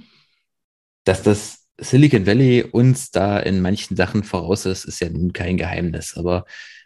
Dass 1.04 1.22
das 1.22 1.63
Silicon 1.78 2.26
Valley 2.26 2.62
uns 2.62 3.10
da 3.10 3.38
in 3.38 3.60
manchen 3.60 3.96
Sachen 3.96 4.22
voraus 4.22 4.66
ist, 4.66 4.84
ist 4.84 5.00
ja 5.00 5.08
nun 5.08 5.32
kein 5.32 5.56
Geheimnis. 5.56 6.16
Aber 6.16 6.44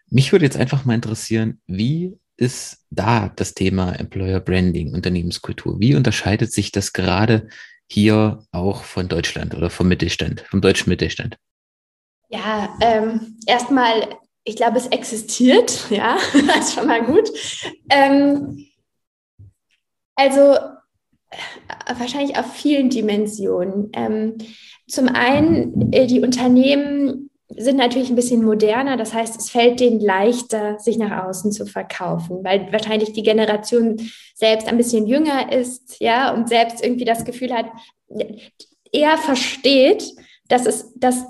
mich 0.09 0.33
würde 0.33 0.45
jetzt 0.45 0.57
einfach 0.57 0.85
mal 0.85 0.95
interessieren, 0.95 1.61
wie 1.67 2.17
ist 2.37 2.87
da 2.91 3.31
das 3.35 3.55
Thema 3.55 3.93
Employer 3.93 4.41
Branding, 4.41 4.95
Unternehmenskultur? 4.95 5.81
Wie 5.81 5.95
unterscheidet 5.95 6.53
sich 6.53 6.73
das 6.73 6.93
gerade 6.93 7.49
hier 7.91 8.45
auch 8.53 8.85
von 8.85 9.09
Deutschland 9.09 9.55
oder 9.55 9.71
vom 9.71 9.89
Mittelstand, 9.89 10.45
vom 10.49 10.61
deutschen 10.61 10.89
Mittelstand? 10.89 11.37
Ja, 12.31 12.77
ähm, 12.81 13.39
erstmal, 13.47 14.17
ich 14.45 14.57
glaube, 14.57 14.79
es 14.79 14.87
existiert, 14.87 15.87
ja, 15.91 16.17
das 16.47 16.69
ist 16.69 16.75
schon 16.75 16.87
mal 16.87 17.05
gut. 17.05 17.29
Ähm, 17.91 18.67
also 20.15 20.57
wahrscheinlich 21.99 22.37
auf 22.37 22.53
vielen 22.53 22.91
Dimensionen. 22.91 23.91
Ähm, 23.93 24.39
zum 24.87 25.09
einen, 25.09 25.93
äh, 25.93 26.07
die 26.07 26.21
Unternehmen 26.21 27.31
sind 27.57 27.77
natürlich 27.77 28.11
ein 28.11 28.17
bisschen 28.17 28.45
moderner, 28.45 28.97
das 28.97 29.15
heißt, 29.15 29.37
es 29.39 29.51
fällt 29.51 29.81
denen 29.81 30.01
leichter, 30.01 30.79
sich 30.79 30.99
nach 30.99 31.27
außen 31.27 31.51
zu 31.51 31.67
verkaufen, 31.67 32.45
weil 32.45 32.71
wahrscheinlich 32.73 33.13
die 33.13 33.23
Generation 33.23 33.97
selbst 34.35 34.69
ein 34.69 34.77
bisschen 34.77 35.07
jünger 35.07 35.51
ist, 35.53 35.99
ja, 35.99 36.33
und 36.35 36.49
selbst 36.49 36.85
irgendwie 36.85 37.07
das 37.07 37.25
Gefühl 37.25 37.53
hat, 37.55 37.67
eher 38.93 39.17
versteht, 39.17 40.13
dass 40.49 40.67
es, 40.67 40.93
dass 40.97 41.25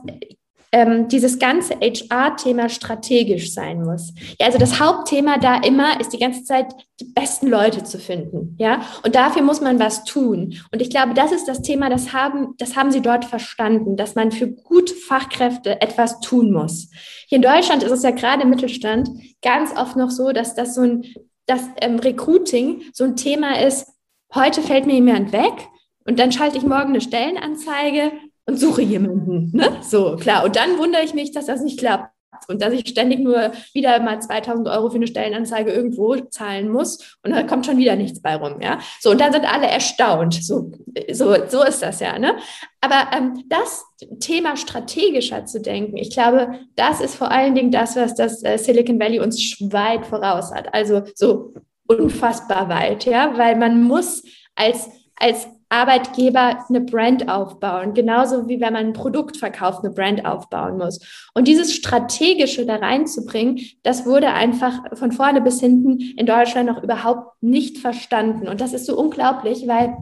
ähm, 0.72 1.08
dieses 1.08 1.38
ganze 1.38 1.74
HR-Thema 1.80 2.68
strategisch 2.68 3.52
sein 3.52 3.82
muss. 3.82 4.12
Ja, 4.38 4.46
also 4.46 4.58
das 4.58 4.80
Hauptthema 4.80 5.38
da 5.38 5.56
immer 5.62 6.00
ist 6.00 6.12
die 6.12 6.18
ganze 6.18 6.44
Zeit 6.44 6.66
die 7.00 7.06
besten 7.06 7.48
Leute 7.48 7.84
zu 7.84 7.98
finden. 7.98 8.56
Ja, 8.58 8.82
und 9.04 9.14
dafür 9.14 9.42
muss 9.42 9.60
man 9.60 9.78
was 9.78 10.04
tun. 10.04 10.54
Und 10.72 10.82
ich 10.82 10.90
glaube, 10.90 11.14
das 11.14 11.32
ist 11.32 11.46
das 11.46 11.62
Thema, 11.62 11.88
das 11.88 12.12
haben, 12.12 12.54
das 12.58 12.76
haben 12.76 12.90
sie 12.90 13.00
dort 13.00 13.24
verstanden, 13.24 13.96
dass 13.96 14.14
man 14.14 14.32
für 14.32 14.48
gute 14.48 14.94
Fachkräfte 14.94 15.80
etwas 15.80 16.20
tun 16.20 16.52
muss. 16.52 16.90
Hier 17.28 17.36
in 17.36 17.42
Deutschland 17.42 17.82
ist 17.82 17.92
es 17.92 18.02
ja 18.02 18.10
gerade 18.10 18.42
im 18.42 18.50
Mittelstand 18.50 19.08
ganz 19.42 19.74
oft 19.76 19.96
noch 19.96 20.10
so, 20.10 20.32
dass 20.32 20.54
das 20.54 20.74
so 20.74 20.82
ein, 20.82 21.04
das 21.46 21.62
ähm, 21.80 21.98
Recruiting 21.98 22.82
so 22.92 23.04
ein 23.04 23.16
Thema 23.16 23.60
ist, 23.60 23.86
heute 24.34 24.60
fällt 24.60 24.86
mir 24.86 24.94
jemand 24.94 25.32
weg 25.32 25.68
und 26.06 26.18
dann 26.18 26.32
schalte 26.32 26.58
ich 26.58 26.64
morgen 26.64 26.88
eine 26.88 27.00
Stellenanzeige 27.00 28.12
und 28.48 28.58
suche 28.58 28.82
jemanden. 28.82 29.50
Ne? 29.52 29.76
So, 29.82 30.16
klar. 30.16 30.44
Und 30.44 30.56
dann 30.56 30.78
wundere 30.78 31.02
ich 31.04 31.14
mich, 31.14 31.32
dass 31.32 31.46
das 31.46 31.62
nicht 31.62 31.78
klappt. 31.78 32.10
Und 32.46 32.62
dass 32.62 32.72
ich 32.72 32.86
ständig 32.88 33.20
nur 33.20 33.52
wieder 33.74 34.00
mal 34.00 34.20
2000 34.20 34.68
Euro 34.68 34.90
für 34.90 34.96
eine 34.96 35.06
Stellenanzeige 35.06 35.72
irgendwo 35.72 36.14
zahlen 36.14 36.70
muss 36.70 37.18
und 37.24 37.32
da 37.32 37.42
kommt 37.42 37.66
schon 37.66 37.78
wieder 37.78 37.96
nichts 37.96 38.22
bei 38.22 38.36
rum, 38.36 38.60
ja. 38.60 38.78
So, 39.00 39.10
und 39.10 39.20
dann 39.20 39.32
sind 39.32 39.52
alle 39.52 39.66
erstaunt. 39.66 40.34
So, 40.34 40.70
so, 41.10 41.34
so 41.48 41.64
ist 41.64 41.82
das 41.82 41.98
ja, 42.00 42.18
ne? 42.18 42.36
Aber 42.80 43.10
ähm, 43.16 43.44
das 43.48 43.84
Thema 44.20 44.56
strategischer 44.56 45.46
zu 45.46 45.60
denken, 45.60 45.96
ich 45.96 46.10
glaube, 46.10 46.60
das 46.76 47.00
ist 47.00 47.16
vor 47.16 47.30
allen 47.30 47.54
Dingen 47.54 47.72
das, 47.72 47.96
was 47.96 48.14
das 48.14 48.44
äh, 48.44 48.56
Silicon 48.56 49.00
Valley 49.00 49.18
uns 49.18 49.56
weit 49.60 50.06
voraus 50.06 50.52
hat. 50.54 50.72
Also 50.72 51.02
so 51.14 51.54
unfassbar 51.88 52.68
weit, 52.68 53.04
ja, 53.04 53.36
weil 53.36 53.56
man 53.56 53.82
muss 53.82 54.22
als, 54.54 54.88
als 55.16 55.48
Arbeitgeber 55.70 56.64
eine 56.68 56.80
Brand 56.80 57.28
aufbauen, 57.28 57.92
genauso 57.94 58.48
wie 58.48 58.60
wenn 58.60 58.72
man 58.72 58.86
ein 58.86 58.92
Produkt 58.94 59.36
verkauft, 59.36 59.84
eine 59.84 59.92
Brand 59.92 60.24
aufbauen 60.24 60.78
muss. 60.78 61.00
Und 61.34 61.46
dieses 61.46 61.74
Strategische 61.74 62.64
da 62.64 62.76
reinzubringen, 62.76 63.60
das 63.82 64.06
wurde 64.06 64.28
einfach 64.32 64.80
von 64.94 65.12
vorne 65.12 65.40
bis 65.40 65.60
hinten 65.60 66.00
in 66.00 66.26
Deutschland 66.26 66.68
noch 66.68 66.82
überhaupt 66.82 67.42
nicht 67.42 67.78
verstanden. 67.78 68.48
Und 68.48 68.60
das 68.60 68.72
ist 68.72 68.86
so 68.86 68.98
unglaublich, 68.98 69.68
weil 69.68 69.96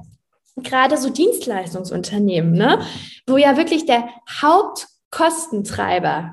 gerade 0.56 0.96
so 0.96 1.10
Dienstleistungsunternehmen, 1.10 2.52
ne, 2.52 2.80
wo 3.26 3.36
ja 3.36 3.56
wirklich 3.56 3.86
der 3.86 4.08
Hauptkostentreiber, 4.40 6.32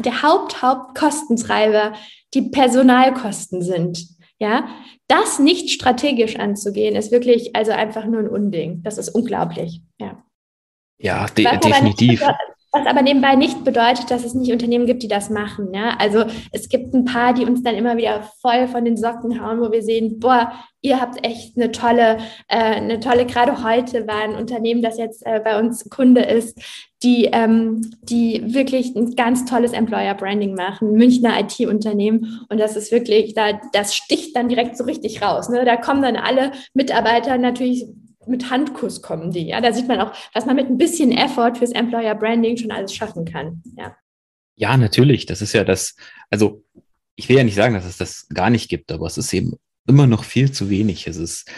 der 0.00 0.22
Haupt-Hauptkostentreiber 0.22 1.92
die 2.34 2.42
Personalkosten 2.42 3.62
sind. 3.62 4.06
Ja, 4.42 4.66
das 5.06 5.38
nicht 5.38 5.70
strategisch 5.70 6.34
anzugehen, 6.34 6.96
ist 6.96 7.12
wirklich 7.12 7.54
also 7.54 7.70
einfach 7.70 8.06
nur 8.06 8.18
ein 8.18 8.28
Unding. 8.28 8.82
Das 8.82 8.98
ist 8.98 9.10
unglaublich. 9.10 9.82
Ja, 10.00 10.24
ja 10.98 11.26
de 11.26 11.44
definitiv. 11.44 12.24
Was 12.74 12.86
aber 12.86 13.02
nebenbei 13.02 13.34
nicht 13.34 13.64
bedeutet, 13.64 14.10
dass 14.10 14.24
es 14.24 14.32
nicht 14.32 14.50
Unternehmen 14.50 14.86
gibt, 14.86 15.02
die 15.02 15.08
das 15.08 15.28
machen. 15.28 15.74
Ja? 15.74 15.94
Also 15.98 16.24
es 16.52 16.70
gibt 16.70 16.94
ein 16.94 17.04
paar, 17.04 17.34
die 17.34 17.44
uns 17.44 17.62
dann 17.62 17.74
immer 17.74 17.98
wieder 17.98 18.22
voll 18.40 18.66
von 18.66 18.86
den 18.86 18.96
Socken 18.96 19.44
hauen, 19.44 19.60
wo 19.60 19.70
wir 19.70 19.82
sehen, 19.82 20.18
boah, 20.18 20.52
ihr 20.80 20.98
habt 20.98 21.24
echt 21.24 21.56
eine 21.56 21.70
tolle, 21.70 22.16
äh, 22.48 22.56
eine 22.56 22.98
tolle, 22.98 23.26
gerade 23.26 23.62
heute 23.62 24.06
war 24.06 24.22
ein 24.22 24.34
Unternehmen, 24.34 24.80
das 24.80 24.96
jetzt 24.96 25.24
äh, 25.26 25.40
bei 25.44 25.58
uns 25.58 25.90
Kunde 25.90 26.22
ist, 26.22 26.58
die, 27.02 27.26
ähm, 27.26 27.90
die 28.02 28.54
wirklich 28.54 28.94
ein 28.94 29.16
ganz 29.16 29.44
tolles 29.44 29.72
Employer 29.72 30.14
Branding 30.14 30.54
machen, 30.54 30.92
Münchner 30.92 31.38
IT-Unternehmen. 31.40 32.40
Und 32.48 32.58
das 32.58 32.76
ist 32.76 32.90
wirklich, 32.90 33.34
da, 33.34 33.60
das 33.72 33.94
sticht 33.94 34.34
dann 34.34 34.48
direkt 34.48 34.78
so 34.78 34.84
richtig 34.84 35.20
raus. 35.20 35.48
Ne? 35.50 35.64
Da 35.66 35.76
kommen 35.76 36.00
dann 36.00 36.16
alle 36.16 36.52
Mitarbeiter 36.74 37.36
natürlich 37.36 37.86
mit 38.26 38.50
Handkuss 38.50 39.02
kommen 39.02 39.30
die. 39.30 39.46
Ja, 39.46 39.60
da 39.60 39.72
sieht 39.72 39.88
man 39.88 40.00
auch, 40.00 40.12
was 40.34 40.46
man 40.46 40.56
mit 40.56 40.66
ein 40.66 40.78
bisschen 40.78 41.12
Effort 41.12 41.56
fürs 41.56 41.72
Employer 41.72 42.14
Branding 42.14 42.56
schon 42.56 42.70
alles 42.70 42.94
schaffen 42.94 43.24
kann. 43.24 43.62
Ja. 43.76 43.96
Ja, 44.56 44.76
natürlich. 44.76 45.26
Das 45.26 45.42
ist 45.42 45.52
ja 45.52 45.64
das, 45.64 45.96
also 46.30 46.64
ich 47.16 47.28
will 47.28 47.36
ja 47.36 47.44
nicht 47.44 47.54
sagen, 47.54 47.74
dass 47.74 47.84
es 47.84 47.96
das 47.96 48.28
gar 48.28 48.50
nicht 48.50 48.68
gibt, 48.68 48.92
aber 48.92 49.06
es 49.06 49.18
ist 49.18 49.32
eben 49.32 49.56
immer 49.86 50.06
noch 50.06 50.24
viel 50.24 50.52
zu 50.52 50.70
wenig. 50.70 51.06
Es 51.06 51.16
ist, 51.16 51.50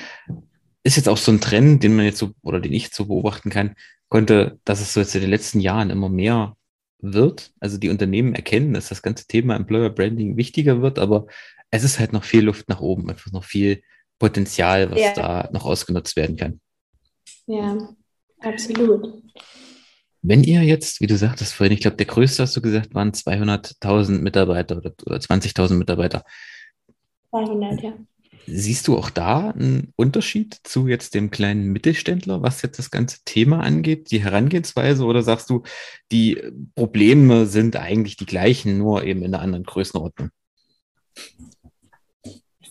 ist 0.83 0.97
jetzt 0.97 1.09
auch 1.09 1.17
so 1.17 1.33
ein 1.33 1.41
Trend, 1.41 1.83
den 1.83 1.97
man 1.97 2.07
jetzt 2.07 2.19
so, 2.19 2.33
oder 2.43 2.61
den 2.61 2.73
ich 2.73 2.91
so 2.95 3.07
beobachten 3.07 3.51
kann, 3.51 3.75
konnte, 4.09 4.59
dass 4.65 4.81
es 4.81 4.93
so 4.93 5.01
jetzt 5.01 5.15
in 5.15 5.23
den 5.23 5.31
letzten 5.31 5.61
Jahren 5.61 5.91
immer 5.91 6.09
mehr 6.09 6.57
wird. 7.01 7.53
Also 7.61 7.79
die 7.79 7.91
Unternehmen 7.91 8.35
erkennen, 8.35 8.75
dass 8.75 8.89
das 8.89 9.03
ganze 9.03 9.27
Thema 9.27 9.57
Employer 9.57 9.91
Branding 9.91 10.37
wichtiger 10.37 10.83
wird, 10.83 10.99
aber 10.99 11.27
es 11.71 11.85
ist 11.85 11.99
halt 11.99 12.13
noch 12.13 12.25
viel 12.25 12.45
Luft 12.45 12.69
nach 12.69 12.81
oben, 12.81 13.11
einfach 13.11 13.33
noch 13.33 13.45
viel 13.45 13.83
Potenzial, 14.19 14.91
was 14.91 15.01
ja. 15.01 15.13
da 15.13 15.51
noch 15.53 15.65
ausgenutzt 15.65 16.17
werden 16.17 16.37
kann. 16.37 16.61
Ja, 17.47 17.95
absolut. 18.41 19.23
Wenn 20.23 20.43
ihr 20.43 20.63
jetzt, 20.63 21.01
wie 21.01 21.07
du 21.07 21.19
sagtest 21.19 21.53
vorhin, 21.53 21.75
ich 21.75 21.81
glaube, 21.81 21.99
der 21.99 22.07
größte, 22.07 22.43
hast 22.43 22.57
du 22.57 22.63
gesagt, 22.63 22.95
waren 22.95 23.13
200.000 23.13 24.21
Mitarbeiter 24.21 24.79
oder, 24.79 24.93
oder 25.05 25.17
20.000 25.19 25.75
Mitarbeiter. 25.75 26.25
200, 27.31 27.83
ja. 27.83 27.93
Siehst 28.47 28.89
du 28.89 28.97
auch 28.97 29.11
da 29.11 29.51
einen 29.51 29.93
Unterschied 29.97 30.59
zu 30.65 30.87
jetzt 30.87 31.15
dem 31.15 31.31
kleinen 31.31 31.73
Mittelständler, 31.73 32.43
was 32.43 32.63
jetzt 32.63 32.79
das 32.79 32.91
ganze 32.91 33.19
Thema 33.25 33.61
angeht, 33.61 34.11
die 34.11 34.23
Herangehensweise? 34.23 35.05
Oder 35.05 35.23
sagst 35.23 35.49
du, 35.51 35.63
die 36.13 36.43
Probleme 36.75 37.47
sind 37.47 37.77
eigentlich 37.77 38.17
die 38.17 38.27
gleichen, 38.27 38.79
nur 38.79 39.05
eben 39.05 39.23
in 39.23 39.35
einer 39.35 39.43
anderen 39.43 39.65
Größenordnung? 39.65 40.31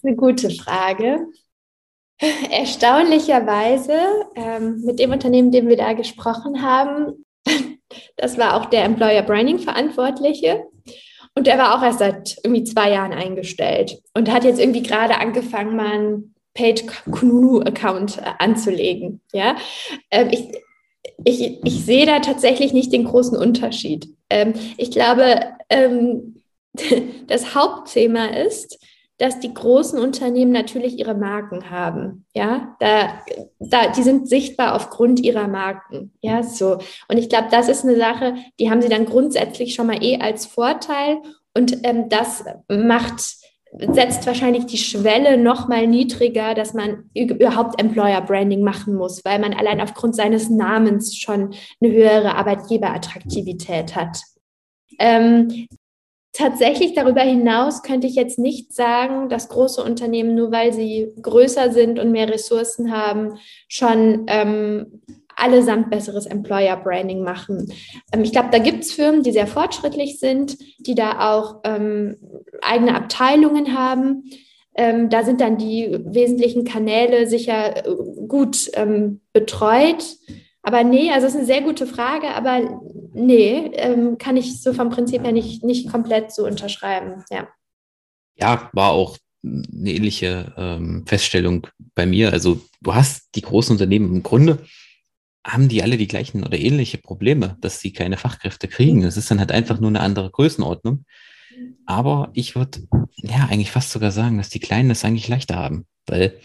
Eine 0.03 0.15
gute 0.15 0.49
Frage. 0.49 1.27
Erstaunlicherweise 2.49 3.97
ähm, 4.35 4.81
mit 4.85 4.99
dem 4.99 5.11
Unternehmen, 5.11 5.51
dem 5.51 5.67
wir 5.67 5.77
da 5.77 5.93
gesprochen 5.93 6.61
haben, 6.61 7.25
das 8.17 8.37
war 8.37 8.55
auch 8.55 8.65
der 8.65 8.85
Employer 8.85 9.23
Branding 9.23 9.59
Verantwortliche. 9.59 10.65
Und 11.35 11.47
der 11.47 11.57
war 11.57 11.75
auch 11.75 11.83
erst 11.83 11.99
seit 11.99 12.37
irgendwie 12.43 12.63
zwei 12.63 12.91
Jahren 12.91 13.11
eingestellt 13.11 13.99
und 14.13 14.31
hat 14.31 14.43
jetzt 14.43 14.59
irgendwie 14.59 14.83
gerade 14.83 15.17
angefangen, 15.17 15.75
mal 15.75 15.91
einen 15.91 16.35
Paid 16.53 16.85
Kununu 17.11 17.61
Account 17.61 18.19
äh, 18.19 18.31
anzulegen. 18.37 19.21
Ja, 19.33 19.55
ähm, 20.11 20.29
ich, 20.31 20.51
ich, 21.25 21.63
ich 21.63 21.85
sehe 21.85 22.05
da 22.05 22.19
tatsächlich 22.19 22.73
nicht 22.73 22.93
den 22.93 23.05
großen 23.05 23.35
Unterschied. 23.35 24.09
Ähm, 24.29 24.53
ich 24.77 24.91
glaube, 24.91 25.53
ähm, 25.69 26.43
das 27.27 27.55
Hauptthema 27.55 28.25
ist, 28.25 28.79
dass 29.17 29.39
die 29.39 29.54
großen 29.54 29.99
Unternehmen 29.99 30.52
natürlich 30.52 30.97
ihre 30.97 31.13
Marken 31.13 31.69
haben. 31.69 32.26
Ja, 32.34 32.76
da, 32.80 33.21
da, 33.60 33.91
die 33.91 34.04
sind 34.04 34.28
sichtbar 34.28 34.76
aufgrund 34.76 35.19
ihrer 35.19 35.47
Marken. 35.47 36.13
Ja, 36.21 36.41
so. 36.41 36.80
Und 37.08 37.17
ich 37.17 37.30
glaube, 37.30 37.47
das 37.52 37.69
ist 37.69 37.84
eine 37.84 37.95
Sache, 37.95 38.36
die 38.60 38.69
haben 38.69 38.82
sie 38.82 38.89
dann 38.89 39.06
grundsätzlich 39.06 39.76
schon 39.76 39.88
mal 39.88 40.04
eh 40.04 40.19
als 40.19 40.45
Vorteil. 40.45 41.17
Und 41.56 41.78
ähm, 41.84 42.10
das 42.10 42.43
macht, 42.67 43.19
setzt 43.93 44.26
wahrscheinlich 44.26 44.65
die 44.65 44.80
Schwelle 44.80 45.38
noch 45.38 45.67
mal 45.67 45.86
niedriger, 45.86 46.56
dass 46.56 46.73
man 46.73 47.10
überhaupt 47.13 47.80
Employer 47.80 48.21
Branding 48.21 48.63
machen 48.63 48.95
muss, 48.95 49.23
weil 49.23 49.38
man 49.38 49.54
allein 49.54 49.80
aufgrund 49.80 50.15
seines 50.15 50.49
Namens 50.49 51.15
schon 51.15 51.54
eine 51.82 51.91
höhere 51.93 52.36
Arbeitgeberattraktivität 52.36 53.95
hat. 53.95 54.17
Ähm, 54.97 55.67
Tatsächlich 56.36 56.96
darüber 56.96 57.22
hinaus 57.22 57.84
könnte 57.84 58.08
ich 58.08 58.15
jetzt 58.15 58.39
nicht 58.39 58.74
sagen, 58.74 59.30
dass 59.30 59.50
große 59.50 59.84
Unternehmen, 59.84 60.34
nur 60.34 60.52
weil 60.52 60.74
sie 60.74 61.13
größer 61.22 61.72
sind 61.72 62.00
und 62.00 62.12
mehr 62.12 62.28
Ressourcen 62.28 62.91
haben, 62.91 63.38
schon 63.67 64.26
ähm, 64.28 65.02
allesamt 65.36 65.91
besseres 65.91 66.26
Employer 66.26 66.78
Branding 66.78 67.24
machen. 67.24 67.72
Ähm, 68.12 68.24
ich 68.24 68.32
glaube, 68.32 68.50
da 68.52 68.58
gibt 68.58 68.84
es 68.84 68.93
Firmen, 68.93 69.22
die 69.22 69.32
sehr 69.32 69.46
fortschrittlich 69.46 70.19
sind, 70.19 70.58
die 70.80 70.96
da 70.96 71.32
auch 71.34 71.62
ähm, 71.65 72.17
eigene 72.63 72.96
Abteilungen 72.96 73.78
haben. 73.78 74.24
Ähm, 74.76 75.10
da 75.10 75.24
sind 75.24 75.39
dann 75.39 75.58
die 75.58 76.00
wesentlichen 76.04 76.63
Kanäle 76.63 77.28
sicher 77.28 77.86
äh, 77.86 77.96
gut 78.28 78.72
ähm, 78.74 79.22
betreut. 79.34 80.04
Aber 80.63 80.84
nee, 80.84 81.12
also 81.12 81.28
es 81.28 81.34
ist 81.34 81.38
eine 81.38 81.46
sehr 81.46 81.62
gute 81.62 81.86
Frage, 81.86 82.30
aber 82.30 82.82
nee, 83.13 83.71
ähm, 83.73 84.17
kann 84.17 84.38
ich 84.38 84.62
so 84.62 84.73
vom 84.73 84.89
Prinzip 84.89 85.23
her 85.23 85.32
nicht, 85.32 85.63
nicht 85.63 85.89
komplett 85.89 86.32
so 86.32 86.45
unterschreiben. 86.45 87.23
Ja, 87.30 87.47
ja 88.36 88.69
war 88.73 88.91
auch 88.91 89.17
eine 89.43 89.91
ähnliche 89.91 90.54
ähm, 90.58 91.06
Feststellung 91.06 91.67
bei 91.95 92.06
mir. 92.06 92.32
Also 92.32 92.62
du 92.82 92.93
hast 92.95 93.36
die 93.36 93.41
großen 93.41 93.73
Unternehmen 93.73 94.13
im 94.15 94.23
Grunde, 94.23 94.65
haben 95.45 95.67
die 95.67 95.84
alle 95.84 95.97
die 95.97 96.08
gleichen 96.08 96.43
oder 96.43 96.58
ähnliche 96.58 96.97
Probleme, 96.97 97.58
dass 97.60 97.82
sie 97.82 97.91
keine 97.91 98.17
Fachkräfte 98.17 98.67
kriegen. 98.67 99.04
Es 99.04 99.17
ist 99.17 99.30
dann 99.30 99.39
halt 99.39 99.52
einfach 99.52 99.80
nur 99.80 99.89
eine 99.89 99.99
andere 99.99 100.32
Größenordnung. 100.32 101.06
Aber 101.86 102.32
ich 102.34 102.56
würde 102.56 102.88
ja 103.17 103.47
eigentlich 103.49 103.71
fast 103.71 103.91
sogar 103.91 104.12
sagen, 104.12 104.38
dass 104.38 104.49
die 104.49 104.60
Kleinen 104.60 104.89
das 104.89 105.04
eigentlich 105.04 105.28
leichter 105.28 105.56
haben, 105.56 105.86
weil, 106.08 106.39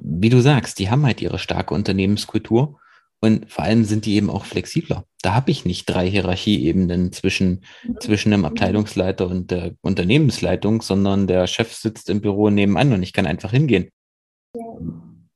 wie 0.00 0.30
du 0.30 0.40
sagst, 0.40 0.78
die 0.78 0.90
haben 0.90 1.04
halt 1.04 1.20
ihre 1.20 1.38
starke 1.38 1.74
Unternehmenskultur 1.74 2.80
und 3.20 3.50
vor 3.50 3.64
allem 3.64 3.84
sind 3.84 4.06
die 4.06 4.14
eben 4.14 4.30
auch 4.30 4.44
flexibler. 4.44 5.04
Da 5.22 5.34
habe 5.34 5.50
ich 5.50 5.64
nicht 5.64 5.86
drei 5.86 6.08
Hierarchieebenen 6.08 7.12
zwischen, 7.12 7.64
zwischen 7.98 8.30
dem 8.30 8.44
Abteilungsleiter 8.44 9.26
und 9.26 9.50
der 9.50 9.74
Unternehmensleitung, 9.80 10.82
sondern 10.82 11.26
der 11.26 11.48
Chef 11.48 11.74
sitzt 11.74 12.10
im 12.10 12.20
Büro 12.20 12.50
nebenan 12.50 12.92
und 12.92 13.02
ich 13.02 13.12
kann 13.12 13.26
einfach 13.26 13.50
hingehen. 13.50 13.88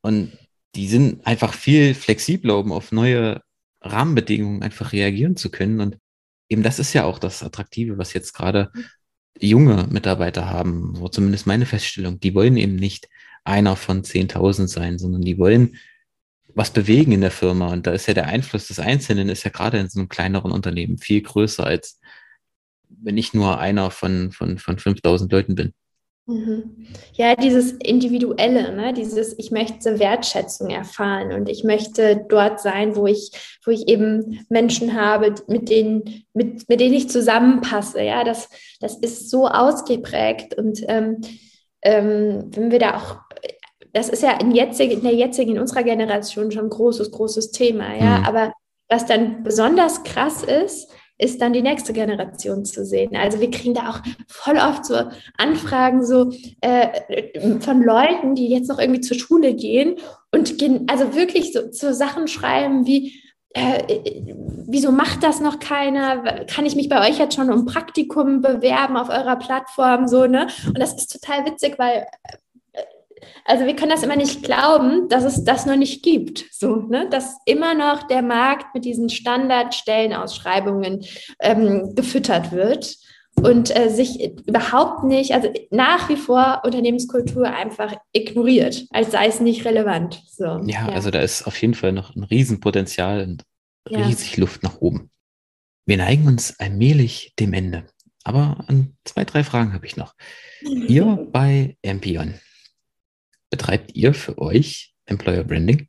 Und 0.01 0.31
die 0.75 0.87
sind 0.87 1.25
einfach 1.27 1.53
viel 1.53 1.93
flexibler, 1.93 2.57
um 2.57 2.71
auf 2.71 2.91
neue 2.91 3.41
Rahmenbedingungen 3.81 4.63
einfach 4.63 4.93
reagieren 4.93 5.35
zu 5.35 5.51
können. 5.51 5.81
Und 5.81 5.97
eben 6.49 6.63
das 6.63 6.79
ist 6.79 6.93
ja 6.93 7.03
auch 7.03 7.19
das 7.19 7.43
Attraktive, 7.43 7.97
was 7.97 8.13
jetzt 8.13 8.33
gerade 8.33 8.71
junge 9.39 9.87
Mitarbeiter 9.89 10.49
haben, 10.49 10.95
so 10.95 11.09
zumindest 11.09 11.47
meine 11.47 11.65
Feststellung. 11.65 12.19
Die 12.21 12.33
wollen 12.33 12.55
eben 12.55 12.77
nicht 12.77 13.09
einer 13.43 13.75
von 13.75 14.03
10.000 14.03 14.67
sein, 14.67 14.97
sondern 14.97 15.21
die 15.21 15.37
wollen 15.37 15.75
was 16.55 16.71
bewegen 16.71 17.11
in 17.11 17.21
der 17.21 17.31
Firma. 17.31 17.71
Und 17.71 17.87
da 17.87 17.91
ist 17.91 18.07
ja 18.07 18.13
der 18.13 18.27
Einfluss 18.27 18.67
des 18.67 18.79
Einzelnen 18.79 19.29
ist 19.29 19.43
ja 19.43 19.51
gerade 19.51 19.79
in 19.79 19.89
so 19.89 19.99
einem 19.99 20.09
kleineren 20.09 20.51
Unternehmen 20.51 20.97
viel 20.97 21.21
größer, 21.21 21.65
als 21.65 21.99
wenn 22.89 23.17
ich 23.17 23.33
nur 23.33 23.59
einer 23.59 23.91
von, 23.91 24.31
von, 24.31 24.57
von 24.57 24.77
5000 24.77 25.31
Leuten 25.31 25.55
bin. 25.55 25.73
Mhm. 26.25 26.87
Ja, 27.13 27.35
dieses 27.35 27.73
Individuelle, 27.73 28.73
ne? 28.73 28.93
dieses, 28.93 29.37
ich 29.37 29.51
möchte 29.51 29.99
Wertschätzung 29.99 30.69
erfahren 30.69 31.33
und 31.33 31.49
ich 31.49 31.65
möchte 31.65 32.25
dort 32.29 32.61
sein, 32.61 32.95
wo 32.95 33.07
ich, 33.07 33.31
wo 33.65 33.71
ich 33.71 33.89
eben 33.89 34.39
Menschen 34.47 34.93
habe, 34.93 35.35
mit 35.47 35.69
denen, 35.69 36.23
mit, 36.33 36.69
mit 36.69 36.79
denen 36.79 36.93
ich 36.93 37.09
zusammenpasse. 37.09 38.01
Ja, 38.01 38.23
das, 38.23 38.47
das 38.79 38.95
ist 38.95 39.29
so 39.29 39.47
ausgeprägt 39.47 40.57
und 40.57 40.81
ähm, 40.87 41.19
ähm, 41.81 42.45
wenn 42.51 42.71
wir 42.71 42.79
da 42.79 42.95
auch 42.95 43.17
das 43.93 44.09
ist 44.09 44.23
ja 44.23 44.31
in, 44.39 44.51
jetzig, 44.51 44.91
in 44.91 45.01
der 45.01 45.13
jetzigen, 45.13 45.51
in 45.51 45.59
unserer 45.59 45.83
Generation 45.83 46.51
schon 46.51 46.65
ein 46.65 46.69
großes, 46.69 47.11
großes 47.11 47.51
Thema, 47.51 47.95
ja. 47.95 48.19
Mhm. 48.19 48.25
Aber 48.25 48.53
was 48.89 49.05
dann 49.05 49.43
besonders 49.43 50.03
krass 50.03 50.43
ist, 50.43 50.89
ist 51.19 51.41
dann 51.41 51.53
die 51.53 51.61
nächste 51.61 51.93
Generation 51.93 52.65
zu 52.65 52.83
sehen. 52.85 53.15
Also 53.15 53.39
wir 53.39 53.51
kriegen 53.51 53.75
da 53.75 53.91
auch 53.91 53.99
voll 54.27 54.57
oft 54.57 54.85
so 54.85 54.95
Anfragen 55.37 56.03
so 56.03 56.31
äh, 56.61 57.59
von 57.59 57.81
Leuten, 57.81 58.35
die 58.35 58.49
jetzt 58.49 58.67
noch 58.67 58.79
irgendwie 58.79 59.01
zur 59.01 59.17
Schule 59.17 59.53
gehen 59.53 59.97
und 60.31 60.57
gehen, 60.57 60.87
also 60.89 61.15
wirklich 61.15 61.53
so, 61.53 61.71
so 61.71 61.93
Sachen 61.93 62.27
schreiben 62.27 62.87
wie, 62.87 63.21
äh, 63.53 63.99
wieso 64.67 64.91
macht 64.91 65.21
das 65.21 65.39
noch 65.39 65.59
keiner? 65.59 66.45
Kann 66.45 66.65
ich 66.65 66.75
mich 66.75 66.89
bei 66.89 67.07
euch 67.07 67.19
jetzt 67.19 67.35
schon 67.35 67.51
um 67.51 67.65
Praktikum 67.65 68.41
bewerben 68.41 68.97
auf 68.97 69.09
eurer 69.09 69.35
Plattform? 69.35 70.07
So, 70.07 70.25
ne? 70.25 70.47
Und 70.65 70.79
das 70.79 70.95
ist 70.95 71.11
total 71.11 71.45
witzig, 71.45 71.75
weil 71.77 72.07
also 73.45 73.65
wir 73.65 73.75
können 73.75 73.91
das 73.91 74.03
immer 74.03 74.15
nicht 74.15 74.43
glauben, 74.43 75.09
dass 75.09 75.23
es 75.23 75.43
das 75.43 75.65
noch 75.65 75.75
nicht 75.75 76.03
gibt. 76.03 76.45
So, 76.51 76.75
ne? 76.75 77.07
Dass 77.09 77.37
immer 77.45 77.73
noch 77.73 78.07
der 78.07 78.21
Markt 78.21 78.73
mit 78.73 78.85
diesen 78.85 79.09
Standardstellenausschreibungen 79.09 81.05
ähm, 81.39 81.95
gefüttert 81.95 82.51
wird 82.51 82.97
und 83.41 83.75
äh, 83.75 83.89
sich 83.89 84.23
überhaupt 84.47 85.03
nicht, 85.03 85.33
also 85.33 85.51
nach 85.71 86.09
wie 86.09 86.15
vor 86.15 86.61
Unternehmenskultur 86.63 87.45
einfach 87.45 87.95
ignoriert, 88.11 88.85
als 88.91 89.11
sei 89.11 89.27
es 89.27 89.39
nicht 89.39 89.65
relevant. 89.65 90.21
So, 90.29 90.45
ja, 90.45 90.61
ja, 90.65 90.89
also 90.89 91.09
da 91.11 91.19
ist 91.19 91.47
auf 91.47 91.59
jeden 91.61 91.73
Fall 91.73 91.91
noch 91.91 92.15
ein 92.15 92.23
Riesenpotenzial 92.23 93.23
und 93.23 93.43
riesig 93.89 94.37
ja. 94.37 94.41
Luft 94.41 94.63
nach 94.63 94.79
oben. 94.79 95.09
Wir 95.85 95.97
neigen 95.97 96.27
uns 96.27 96.59
allmählich 96.59 97.33
dem 97.39 97.53
Ende. 97.53 97.85
Aber 98.23 98.63
an 98.67 98.95
zwei, 99.03 99.25
drei 99.25 99.43
Fragen 99.43 99.73
habe 99.73 99.85
ich 99.85 99.97
noch. 99.97 100.15
Ihr 100.61 101.27
bei 101.31 101.77
Ampion, 101.85 102.35
betreibt 103.53 103.95
ihr 103.95 104.15
für 104.15 104.39
euch 104.39 104.95
Employer 105.05 105.43
Branding? 105.43 105.87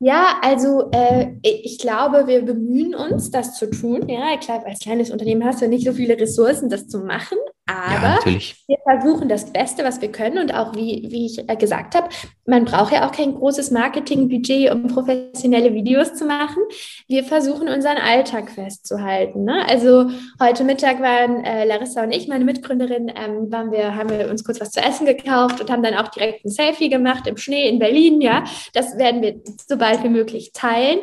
Ja, 0.00 0.38
also 0.42 0.90
äh, 0.90 1.36
ich 1.40 1.78
glaube, 1.78 2.26
wir 2.26 2.42
bemühen 2.42 2.94
uns, 2.94 3.30
das 3.30 3.56
zu 3.56 3.70
tun. 3.70 4.06
Ja, 4.06 4.36
klar, 4.36 4.62
als 4.66 4.80
kleines 4.80 5.10
Unternehmen 5.10 5.42
hast 5.46 5.62
du 5.62 5.66
nicht 5.66 5.86
so 5.86 5.94
viele 5.94 6.20
Ressourcen, 6.20 6.68
das 6.68 6.88
zu 6.88 6.98
machen. 6.98 7.38
Aber 7.66 8.18
ja, 8.30 8.40
wir 8.66 8.78
versuchen 8.82 9.26
das 9.28 9.50
Beste, 9.50 9.84
was 9.84 10.02
wir 10.02 10.12
können. 10.12 10.36
Und 10.36 10.52
auch, 10.52 10.74
wie, 10.74 11.06
wie 11.08 11.24
ich 11.24 11.48
äh, 11.48 11.56
gesagt 11.56 11.94
habe, 11.94 12.08
man 12.44 12.66
braucht 12.66 12.92
ja 12.92 13.08
auch 13.08 13.12
kein 13.12 13.34
großes 13.34 13.70
Marketingbudget, 13.70 14.70
um 14.70 14.86
professionelle 14.86 15.72
Videos 15.72 16.12
zu 16.12 16.26
machen. 16.26 16.62
Wir 17.08 17.24
versuchen 17.24 17.68
unseren 17.68 17.96
Alltag 17.96 18.50
festzuhalten. 18.50 19.44
Ne? 19.44 19.66
Also 19.66 20.10
heute 20.38 20.64
Mittag 20.64 21.00
waren 21.00 21.42
äh, 21.42 21.64
Larissa 21.64 22.02
und 22.02 22.12
ich, 22.12 22.28
meine 22.28 22.44
Mitgründerin, 22.44 23.10
ähm, 23.16 23.50
waren 23.50 23.72
wir, 23.72 23.96
haben 23.96 24.10
wir 24.10 24.28
uns 24.28 24.44
kurz 24.44 24.60
was 24.60 24.70
zu 24.70 24.80
essen 24.80 25.06
gekauft 25.06 25.62
und 25.62 25.70
haben 25.70 25.82
dann 25.82 25.94
auch 25.94 26.08
direkt 26.08 26.44
ein 26.44 26.50
Selfie 26.50 26.90
gemacht 26.90 27.26
im 27.26 27.38
Schnee 27.38 27.66
in 27.66 27.78
Berlin. 27.78 28.20
Ja, 28.20 28.44
das 28.74 28.98
werden 28.98 29.22
wir 29.22 29.40
so 29.66 29.78
bald 29.78 30.04
wie 30.04 30.10
möglich 30.10 30.52
teilen. 30.52 30.98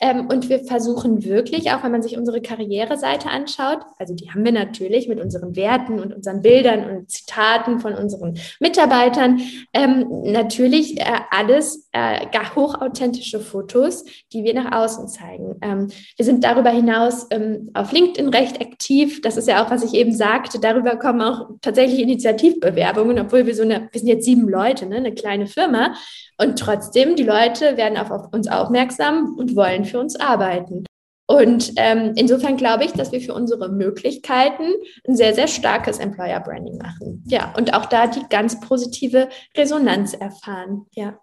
Ähm, 0.00 0.28
und 0.28 0.48
wir 0.48 0.60
versuchen 0.60 1.24
wirklich, 1.24 1.72
auch 1.72 1.82
wenn 1.82 1.92
man 1.92 2.02
sich 2.02 2.16
unsere 2.16 2.40
Karriereseite 2.40 3.28
anschaut, 3.28 3.80
also 3.98 4.14
die 4.14 4.30
haben 4.30 4.46
wir 4.46 4.52
natürlich 4.52 5.08
mit 5.08 5.20
unseren 5.20 5.56
Werten 5.56 6.05
und 6.06 6.14
unseren 6.14 6.42
Bildern 6.42 6.88
und 6.88 7.10
Zitaten 7.10 7.80
von 7.80 7.94
unseren 7.94 8.38
Mitarbeitern. 8.60 9.40
Ähm, 9.72 10.06
natürlich 10.24 11.00
äh, 11.00 11.04
alles 11.30 11.88
äh, 11.92 12.26
hochauthentische 12.54 13.40
Fotos, 13.40 14.04
die 14.32 14.44
wir 14.44 14.54
nach 14.54 14.72
außen 14.72 15.08
zeigen. 15.08 15.56
Ähm, 15.62 15.88
wir 16.16 16.24
sind 16.24 16.44
darüber 16.44 16.70
hinaus 16.70 17.26
ähm, 17.30 17.70
auf 17.74 17.92
LinkedIn 17.92 18.28
recht 18.28 18.60
aktiv. 18.60 19.20
Das 19.22 19.36
ist 19.36 19.48
ja 19.48 19.64
auch, 19.64 19.70
was 19.70 19.84
ich 19.84 19.94
eben 19.94 20.12
sagte. 20.12 20.58
Darüber 20.60 20.96
kommen 20.96 21.20
auch 21.20 21.50
tatsächlich 21.60 22.00
Initiativbewerbungen, 22.00 23.18
obwohl 23.18 23.46
wir 23.46 23.54
so 23.54 23.62
eine, 23.62 23.88
wir 23.90 24.00
sind 24.00 24.08
jetzt 24.08 24.24
sieben 24.24 24.48
Leute, 24.48 24.86
ne, 24.86 24.96
eine 24.96 25.14
kleine 25.14 25.46
Firma. 25.46 25.94
Und 26.38 26.58
trotzdem, 26.58 27.16
die 27.16 27.22
Leute 27.22 27.76
werden 27.76 27.96
auf, 27.98 28.10
auf 28.10 28.32
uns 28.32 28.48
aufmerksam 28.48 29.36
und 29.38 29.56
wollen 29.56 29.84
für 29.84 30.00
uns 30.00 30.16
arbeiten. 30.16 30.84
Und 31.26 31.72
ähm, 31.76 32.12
insofern 32.14 32.56
glaube 32.56 32.84
ich, 32.84 32.92
dass 32.92 33.10
wir 33.10 33.20
für 33.20 33.34
unsere 33.34 33.68
Möglichkeiten 33.68 34.72
ein 35.06 35.16
sehr, 35.16 35.34
sehr 35.34 35.48
starkes 35.48 35.98
Employer 35.98 36.40
Branding 36.40 36.78
machen. 36.78 37.24
Ja, 37.26 37.52
und 37.56 37.74
auch 37.74 37.86
da 37.86 38.06
die 38.06 38.22
ganz 38.30 38.60
positive 38.60 39.28
Resonanz 39.56 40.14
erfahren. 40.14 40.86
Ja. 40.92 41.18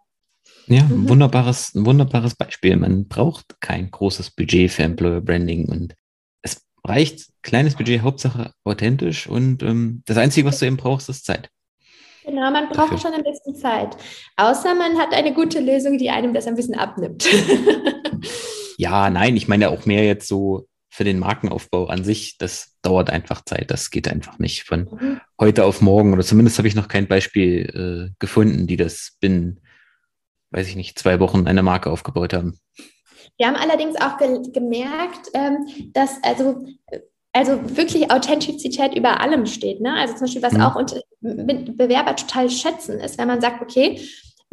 Ja, 0.67 0.83
mhm. 0.83 1.07
wunderbares, 1.07 1.73
ein 1.73 1.85
wunderbares 1.85 2.35
Beispiel. 2.35 2.75
Man 2.75 3.07
braucht 3.07 3.61
kein 3.61 3.91
großes 3.91 4.31
Budget 4.31 4.71
für 4.71 4.83
Employer 4.83 5.21
Branding 5.21 5.69
und 5.69 5.95
es 6.41 6.61
reicht 6.83 7.29
kleines 7.41 7.75
Budget, 7.75 8.01
Hauptsache 8.01 8.51
authentisch 8.65 9.27
und 9.27 9.63
ähm, 9.63 10.03
das 10.05 10.17
Einzige, 10.17 10.47
was 10.47 10.59
du 10.59 10.65
eben 10.65 10.77
brauchst, 10.77 11.07
ist 11.07 11.25
Zeit. 11.25 11.49
Genau, 12.25 12.51
man 12.51 12.67
braucht 12.67 12.93
Dafür. 12.93 12.97
schon 12.99 13.13
ein 13.13 13.23
bisschen 13.23 13.55
Zeit. 13.55 13.97
Außer 14.37 14.75
man 14.75 14.97
hat 14.97 15.13
eine 15.13 15.33
gute 15.33 15.59
Lösung, 15.59 15.97
die 15.97 16.09
einem 16.09 16.33
das 16.33 16.47
ein 16.47 16.55
bisschen 16.55 16.75
abnimmt. 16.75 17.25
Ja, 18.77 19.09
nein, 19.09 19.35
ich 19.35 19.47
meine 19.47 19.69
auch 19.69 19.85
mehr 19.85 20.05
jetzt 20.05 20.27
so 20.27 20.67
für 20.89 21.03
den 21.03 21.19
Markenaufbau 21.19 21.87
an 21.87 22.03
sich. 22.03 22.37
Das 22.37 22.77
dauert 22.83 23.09
einfach 23.09 23.43
Zeit. 23.43 23.71
Das 23.71 23.89
geht 23.89 24.07
einfach 24.07 24.37
nicht 24.37 24.63
von 24.63 24.81
mhm. 24.81 25.21
heute 25.39 25.65
auf 25.65 25.81
morgen. 25.81 26.13
Oder 26.13 26.23
zumindest 26.23 26.59
habe 26.59 26.67
ich 26.67 26.75
noch 26.75 26.87
kein 26.87 27.07
Beispiel 27.07 28.11
äh, 28.11 28.13
gefunden, 28.19 28.67
die 28.67 28.77
das 28.77 29.17
binnen, 29.19 29.61
weiß 30.51 30.67
ich 30.67 30.75
nicht, 30.75 30.99
zwei 30.99 31.19
Wochen 31.19 31.47
eine 31.47 31.63
Marke 31.63 31.89
aufgebaut 31.89 32.33
haben. 32.33 32.59
Wir 33.37 33.47
haben 33.47 33.55
allerdings 33.55 33.95
auch 33.95 34.17
ge 34.17 34.51
gemerkt, 34.51 35.29
ähm, 35.33 35.65
dass 35.93 36.21
also 36.23 36.63
also 37.33 37.59
wirklich 37.75 38.11
Authentizität 38.11 38.95
über 38.95 39.19
allem 39.19 39.47
steht. 39.47 39.81
Ne? 39.81 39.91
Also 39.95 40.13
zum 40.13 40.25
Beispiel, 40.25 40.43
was 40.43 40.53
mhm. 40.53 40.61
auch 40.61 40.75
Bewerber 41.19 42.15
total 42.15 42.49
schätzen, 42.49 42.99
ist, 42.99 43.17
wenn 43.17 43.27
man 43.27 43.41
sagt, 43.41 43.61
okay, 43.61 43.99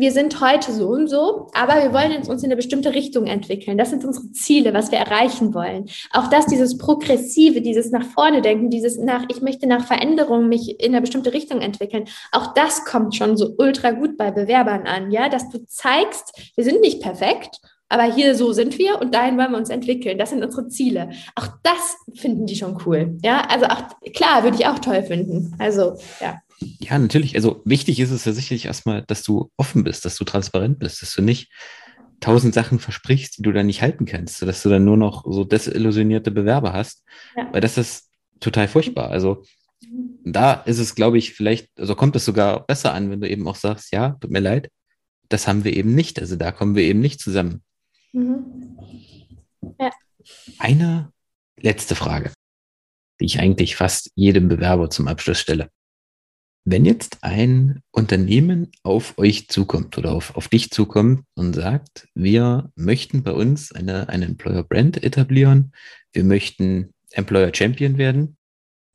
wir 0.00 0.12
sind 0.12 0.40
heute 0.40 0.72
so 0.72 0.88
und 0.88 1.08
so, 1.08 1.48
aber 1.52 1.74
wir 1.82 1.92
wollen 1.92 2.16
uns 2.26 2.42
in 2.42 2.46
eine 2.46 2.56
bestimmte 2.56 2.94
Richtung 2.94 3.26
entwickeln. 3.26 3.76
Das 3.76 3.90
sind 3.90 4.04
unsere 4.04 4.32
Ziele, 4.32 4.72
was 4.72 4.90
wir 4.90 4.98
erreichen 4.98 5.52
wollen. 5.52 5.90
Auch 6.12 6.28
das, 6.28 6.46
dieses 6.46 6.78
Progressive, 6.78 7.60
dieses 7.60 7.90
nach 7.90 8.04
vorne 8.04 8.40
denken, 8.40 8.70
dieses 8.70 8.96
nach, 8.96 9.24
ich 9.28 9.42
möchte 9.42 9.66
nach 9.66 9.86
Veränderung 9.86 10.48
mich 10.48 10.80
in 10.80 10.92
eine 10.92 11.02
bestimmte 11.02 11.34
Richtung 11.34 11.60
entwickeln. 11.60 12.04
Auch 12.32 12.54
das 12.54 12.84
kommt 12.86 13.14
schon 13.14 13.36
so 13.36 13.54
ultra 13.58 13.90
gut 13.90 14.16
bei 14.16 14.30
Bewerbern 14.30 14.86
an, 14.86 15.10
ja, 15.10 15.28
dass 15.28 15.50
du 15.50 15.64
zeigst, 15.66 16.32
wir 16.56 16.64
sind 16.64 16.80
nicht 16.80 17.02
perfekt, 17.02 17.60
aber 17.90 18.04
hier 18.04 18.34
so 18.34 18.52
sind 18.52 18.78
wir 18.78 19.00
und 19.00 19.14
dahin 19.14 19.36
wollen 19.36 19.50
wir 19.50 19.58
uns 19.58 19.68
entwickeln. 19.68 20.16
Das 20.16 20.30
sind 20.30 20.42
unsere 20.42 20.68
Ziele. 20.68 21.10
Auch 21.34 21.48
das 21.62 21.96
finden 22.14 22.46
die 22.46 22.56
schon 22.56 22.78
cool. 22.86 23.18
Ja, 23.22 23.42
also 23.50 23.66
auch 23.66 23.82
klar, 24.14 24.44
würde 24.44 24.56
ich 24.56 24.66
auch 24.66 24.78
toll 24.78 25.02
finden. 25.02 25.54
Also, 25.58 25.96
ja. 26.20 26.40
Ja, 26.60 26.98
natürlich. 26.98 27.34
Also 27.36 27.62
wichtig 27.64 28.00
ist 28.00 28.10
es 28.10 28.24
ja 28.24 28.32
sicherlich 28.32 28.66
erstmal, 28.66 29.02
dass 29.02 29.22
du 29.22 29.50
offen 29.56 29.84
bist, 29.84 30.04
dass 30.04 30.16
du 30.16 30.24
transparent 30.24 30.78
bist, 30.78 31.02
dass 31.02 31.14
du 31.14 31.22
nicht 31.22 31.50
tausend 32.20 32.52
Sachen 32.52 32.78
versprichst, 32.78 33.38
die 33.38 33.42
du 33.42 33.52
dann 33.52 33.66
nicht 33.66 33.82
halten 33.82 34.04
kannst, 34.04 34.38
sodass 34.38 34.62
du 34.62 34.68
dann 34.68 34.84
nur 34.84 34.96
noch 34.96 35.24
so 35.24 35.44
desillusionierte 35.44 36.30
Bewerber 36.30 36.72
hast. 36.72 37.02
Ja. 37.36 37.48
Weil 37.52 37.62
das 37.62 37.78
ist 37.78 38.10
total 38.40 38.68
furchtbar. 38.68 39.10
Also 39.10 39.42
da 40.24 40.52
ist 40.52 40.78
es, 40.78 40.94
glaube 40.94 41.18
ich, 41.18 41.32
vielleicht, 41.32 41.68
also 41.78 41.94
kommt 41.94 42.14
es 42.16 42.24
sogar 42.24 42.66
besser 42.66 42.92
an, 42.92 43.10
wenn 43.10 43.20
du 43.20 43.28
eben 43.28 43.48
auch 43.48 43.56
sagst, 43.56 43.92
ja, 43.92 44.10
tut 44.20 44.30
mir 44.30 44.40
leid, 44.40 44.70
das 45.30 45.48
haben 45.48 45.64
wir 45.64 45.74
eben 45.74 45.94
nicht. 45.94 46.20
Also 46.20 46.36
da 46.36 46.52
kommen 46.52 46.74
wir 46.74 46.82
eben 46.82 47.00
nicht 47.00 47.20
zusammen. 47.20 47.62
Mhm. 48.12 48.76
Ja. 49.78 49.90
Eine 50.58 51.12
letzte 51.58 51.94
Frage, 51.94 52.32
die 53.20 53.24
ich 53.24 53.40
eigentlich 53.40 53.76
fast 53.76 54.10
jedem 54.14 54.48
Bewerber 54.48 54.90
zum 54.90 55.08
Abschluss 55.08 55.38
stelle. 55.38 55.70
Wenn 56.64 56.84
jetzt 56.84 57.18
ein 57.22 57.82
Unternehmen 57.90 58.70
auf 58.82 59.16
euch 59.18 59.48
zukommt 59.48 59.96
oder 59.96 60.12
auf, 60.12 60.36
auf 60.36 60.48
dich 60.48 60.70
zukommt 60.70 61.24
und 61.34 61.54
sagt, 61.54 62.08
wir 62.14 62.70
möchten 62.74 63.22
bei 63.22 63.32
uns 63.32 63.72
eine, 63.72 64.08
eine 64.08 64.26
Employer 64.26 64.62
Brand 64.62 65.02
etablieren, 65.02 65.72
wir 66.12 66.24
möchten 66.24 66.92
Employer 67.10 67.52
Champion 67.54 67.96
werden, 67.98 68.36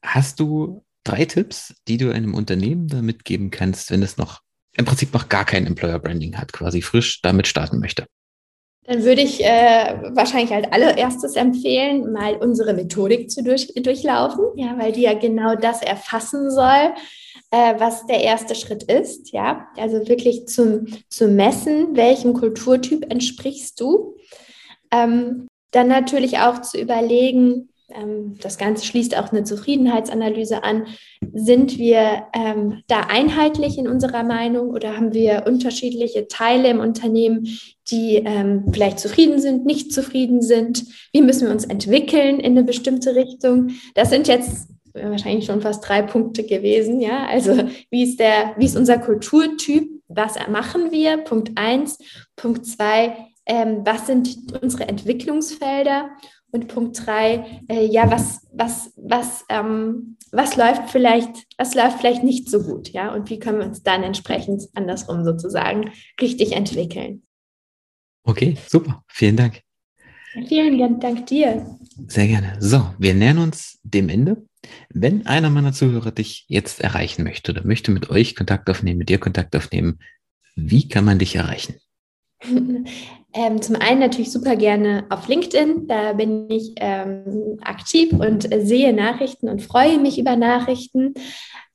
hast 0.03 0.39
du 0.39 0.85
drei 1.03 1.25
Tipps, 1.25 1.73
die 1.87 1.97
du 1.97 2.11
einem 2.11 2.33
Unternehmen 2.33 2.87
da 2.87 3.01
mitgeben 3.01 3.49
kannst, 3.51 3.91
wenn 3.91 4.03
es 4.03 4.17
noch 4.17 4.41
im 4.73 4.85
Prinzip 4.85 5.13
noch 5.13 5.29
gar 5.29 5.45
kein 5.45 5.65
Employer 5.65 5.99
Branding 5.99 6.37
hat, 6.37 6.53
quasi 6.53 6.81
frisch 6.81 7.21
damit 7.21 7.47
starten 7.47 7.79
möchte? 7.79 8.05
Dann 8.87 9.03
würde 9.03 9.21
ich 9.21 9.43
äh, 9.43 9.95
wahrscheinlich 10.13 10.53
als 10.53 10.71
allererstes 10.71 11.35
empfehlen, 11.35 12.11
mal 12.11 12.35
unsere 12.35 12.73
Methodik 12.73 13.31
zu 13.31 13.43
durch, 13.43 13.73
durchlaufen, 13.75 14.45
ja, 14.55 14.77
weil 14.77 14.91
die 14.91 15.01
ja 15.01 15.13
genau 15.13 15.55
das 15.55 15.81
erfassen 15.81 16.51
soll, 16.51 16.93
äh, 17.49 17.73
was 17.79 18.05
der 18.05 18.21
erste 18.21 18.53
Schritt 18.53 18.83
ist, 18.83 19.31
ja. 19.31 19.67
Also 19.77 20.07
wirklich 20.07 20.47
zum, 20.47 20.85
zu 21.09 21.27
messen, 21.27 21.95
welchem 21.95 22.33
Kulturtyp 22.33 23.11
entsprichst 23.11 23.79
du. 23.79 24.17
Ähm, 24.91 25.47
dann 25.71 25.87
natürlich 25.87 26.37
auch 26.39 26.61
zu 26.61 26.79
überlegen, 26.79 27.69
das 28.41 28.57
Ganze 28.57 28.85
schließt 28.85 29.17
auch 29.17 29.31
eine 29.31 29.43
Zufriedenheitsanalyse 29.43 30.63
an. 30.63 30.87
Sind 31.33 31.77
wir 31.77 32.23
ähm, 32.33 32.81
da 32.87 33.01
einheitlich 33.01 33.77
in 33.77 33.87
unserer 33.87 34.23
Meinung 34.23 34.69
oder 34.69 34.97
haben 34.97 35.13
wir 35.13 35.43
unterschiedliche 35.45 36.27
Teile 36.27 36.69
im 36.69 36.79
Unternehmen, 36.79 37.47
die 37.91 38.15
ähm, 38.15 38.65
vielleicht 38.71 38.99
zufrieden 38.99 39.39
sind, 39.39 39.65
nicht 39.65 39.93
zufrieden 39.93 40.41
sind? 40.41 40.85
Wie 41.13 41.21
müssen 41.21 41.47
wir 41.47 41.53
uns 41.53 41.65
entwickeln 41.65 42.39
in 42.39 42.53
eine 42.53 42.63
bestimmte 42.63 43.15
Richtung? 43.15 43.71
Das 43.93 44.09
sind 44.09 44.27
jetzt 44.27 44.69
wahrscheinlich 44.93 45.45
schon 45.45 45.61
fast 45.61 45.87
drei 45.87 46.01
Punkte 46.01 46.43
gewesen. 46.43 47.01
Ja, 47.01 47.25
also 47.27 47.55
wie 47.91 48.03
ist 48.03 48.19
der, 48.19 48.55
wie 48.57 48.65
ist 48.65 48.77
unser 48.77 48.97
Kulturtyp? 48.97 49.89
Was 50.07 50.35
machen 50.49 50.91
wir? 50.91 51.17
Punkt 51.17 51.51
eins. 51.55 51.99
Punkt 52.35 52.65
zwei 52.65 53.15
ähm, 53.45 53.81
was 53.83 54.07
sind 54.07 54.37
unsere 54.61 54.87
Entwicklungsfelder 54.87 56.09
und 56.51 56.67
Punkt 56.67 57.05
drei, 57.05 57.61
äh, 57.67 57.85
ja, 57.85 58.09
was, 58.09 58.47
was, 58.53 58.93
was, 58.95 59.45
ähm, 59.49 60.17
was 60.31 60.55
läuft 60.55 60.89
vielleicht, 60.89 61.45
was 61.57 61.75
läuft 61.75 61.99
vielleicht 61.99 62.23
nicht 62.23 62.49
so 62.49 62.61
gut, 62.63 62.89
ja, 62.89 63.13
und 63.13 63.29
wie 63.29 63.39
können 63.39 63.59
wir 63.59 63.65
uns 63.65 63.83
dann 63.83 64.03
entsprechend 64.03 64.63
andersrum 64.73 65.23
sozusagen 65.23 65.91
richtig 66.21 66.53
entwickeln. 66.53 67.23
Okay, 68.23 68.57
super. 68.67 69.03
Vielen 69.07 69.37
Dank. 69.37 69.61
Vielen 70.47 70.99
Dank 70.99 71.27
dir. 71.27 71.77
Sehr 72.07 72.27
gerne. 72.27 72.57
So, 72.59 72.93
wir 72.97 73.13
nähern 73.13 73.37
uns 73.37 73.79
dem 73.83 74.09
Ende. 74.09 74.45
Wenn 74.89 75.25
einer 75.27 75.49
meiner 75.49 75.71
Zuhörer 75.71 76.11
dich 76.11 76.45
jetzt 76.47 76.81
erreichen 76.81 77.23
möchte 77.23 77.51
oder 77.51 77.65
möchte 77.65 77.91
mit 77.91 78.09
euch 78.09 78.35
Kontakt 78.35 78.69
aufnehmen, 78.69 78.97
mit 78.97 79.09
dir 79.09 79.19
Kontakt 79.19 79.55
aufnehmen, 79.55 79.99
wie 80.55 80.89
kann 80.89 81.05
man 81.05 81.19
dich 81.19 81.35
erreichen? 81.35 81.75
Ähm, 83.37 83.61
zum 83.61 83.75
einen 83.75 83.99
natürlich 83.99 84.31
super 84.31 84.55
gerne 84.55 85.05
auf 85.09 85.27
LinkedIn. 85.27 85.87
Da 85.87 86.13
bin 86.13 86.49
ich 86.49 86.73
ähm, 86.77 87.59
aktiv 87.61 88.13
und 88.13 88.49
äh, 88.51 88.65
sehe 88.65 88.93
Nachrichten 88.93 89.49
und 89.49 89.61
freue 89.61 89.99
mich 89.99 90.17
über 90.17 90.37
Nachrichten. 90.37 91.15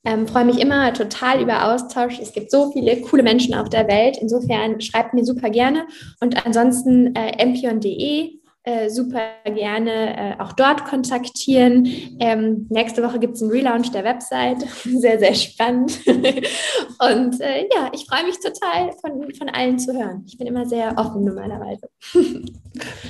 Ähm, 0.03 0.27
freue 0.27 0.45
mich 0.45 0.59
immer 0.59 0.91
total 0.93 1.39
über 1.39 1.71
Austausch. 1.71 2.17
Es 2.19 2.33
gibt 2.33 2.49
so 2.49 2.71
viele 2.71 2.99
coole 3.01 3.21
Menschen 3.21 3.53
auf 3.53 3.69
der 3.69 3.87
Welt. 3.87 4.17
Insofern 4.19 4.81
schreibt 4.81 5.13
mir 5.13 5.23
super 5.23 5.51
gerne. 5.51 5.85
Und 6.19 6.43
ansonsten 6.47 7.13
äh, 7.13 7.45
mpion.de 7.45 8.40
äh, 8.63 8.89
super 8.89 9.21
gerne 9.45 10.35
äh, 10.37 10.39
auch 10.39 10.53
dort 10.53 10.85
kontaktieren. 10.85 11.85
Ähm, 12.19 12.67
nächste 12.69 13.01
Woche 13.01 13.19
gibt 13.19 13.35
es 13.35 13.41
einen 13.41 13.51
Relaunch 13.51 13.91
der 13.91 14.03
Website. 14.03 14.61
sehr, 14.83 15.17
sehr 15.19 15.33
spannend. 15.33 15.99
Und 16.05 17.41
äh, 17.41 17.67
ja, 17.73 17.91
ich 17.93 18.05
freue 18.05 18.25
mich 18.25 18.37
total, 18.39 18.91
von, 19.01 19.33
von 19.33 19.49
allen 19.49 19.79
zu 19.79 19.93
hören. 19.93 20.23
Ich 20.27 20.37
bin 20.37 20.47
immer 20.47 20.65
sehr 20.67 20.95
offen 20.97 21.23
normalerweise. 21.23 21.89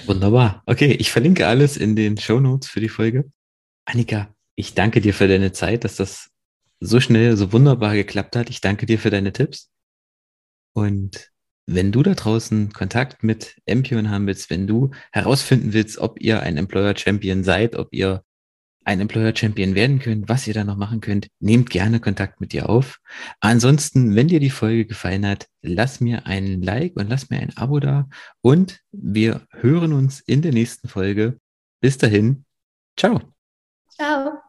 Wunderbar. 0.06 0.64
Okay, 0.66 0.94
ich 0.94 1.12
verlinke 1.12 1.48
alles 1.48 1.76
in 1.76 1.96
den 1.96 2.18
Show 2.18 2.40
Notes 2.40 2.70
für 2.70 2.80
die 2.80 2.90
Folge. 2.90 3.30
Annika, 3.86 4.34
ich 4.56 4.74
danke 4.74 5.02
dir 5.02 5.14
für 5.14 5.28
deine 5.28 5.52
Zeit, 5.52 5.84
dass 5.84 5.98
das 5.98 6.30
so 6.80 7.00
schnell, 7.00 7.36
so 7.36 7.52
wunderbar 7.52 7.94
geklappt 7.94 8.36
hat. 8.36 8.50
Ich 8.50 8.62
danke 8.62 8.86
dir 8.86 9.00
für 9.00 9.10
deine 9.10 9.34
Tipps. 9.34 9.70
Und 10.74 11.31
wenn 11.66 11.92
du 11.92 12.04
da 12.04 12.14
draußen 12.14 12.74
Kontakt 12.74 13.24
mit 13.24 13.56
Empion 13.66 14.10
haben 14.10 14.28
willst, 14.28 14.50
wenn 14.50 14.68
du 14.68 14.92
herausfinden 15.12 15.74
willst, 15.74 15.98
ob 16.00 16.20
ihr 16.22 16.42
ein 16.42 16.58
Employer 16.58 16.96
Champion 16.98 17.44
seid, 17.44 17.76
ob 17.76 17.90
ihr 17.92 18.24
ein 18.84 19.00
Employer 19.00 19.36
Champion 19.36 19.76
werden 19.76 20.00
könnt, 20.00 20.28
was 20.28 20.48
ihr 20.48 20.54
da 20.54 20.64
noch 20.64 20.78
machen 20.78 21.02
könnt, 21.02 21.28
nehmt 21.40 21.70
gerne 21.70 22.00
Kontakt 22.00 22.42
mit 22.42 22.52
dir 22.52 22.70
auf. 22.70 23.00
Ansonsten, 23.40 24.16
wenn 24.16 24.28
dir 24.28 24.40
die 24.40 24.50
Folge 24.50 24.86
gefallen 24.86 25.26
hat, 25.26 25.48
lass 25.62 26.02
mir 26.02 26.26
ein 26.26 26.62
Like 26.62 26.96
und 26.96 27.10
lass 27.10 27.30
mir 27.30 27.40
ein 27.40 27.56
Abo 27.56 27.80
da 27.80 28.10
und 28.42 28.80
wir 28.92 29.46
hören 29.52 29.94
uns 29.94 30.20
in 30.20 30.42
der 30.42 30.52
nächsten 30.52 30.88
Folge. 30.88 31.40
Bis 31.80 31.98
dahin, 31.98 32.46
ciao. 32.98 33.22
Ciao. 33.90 34.41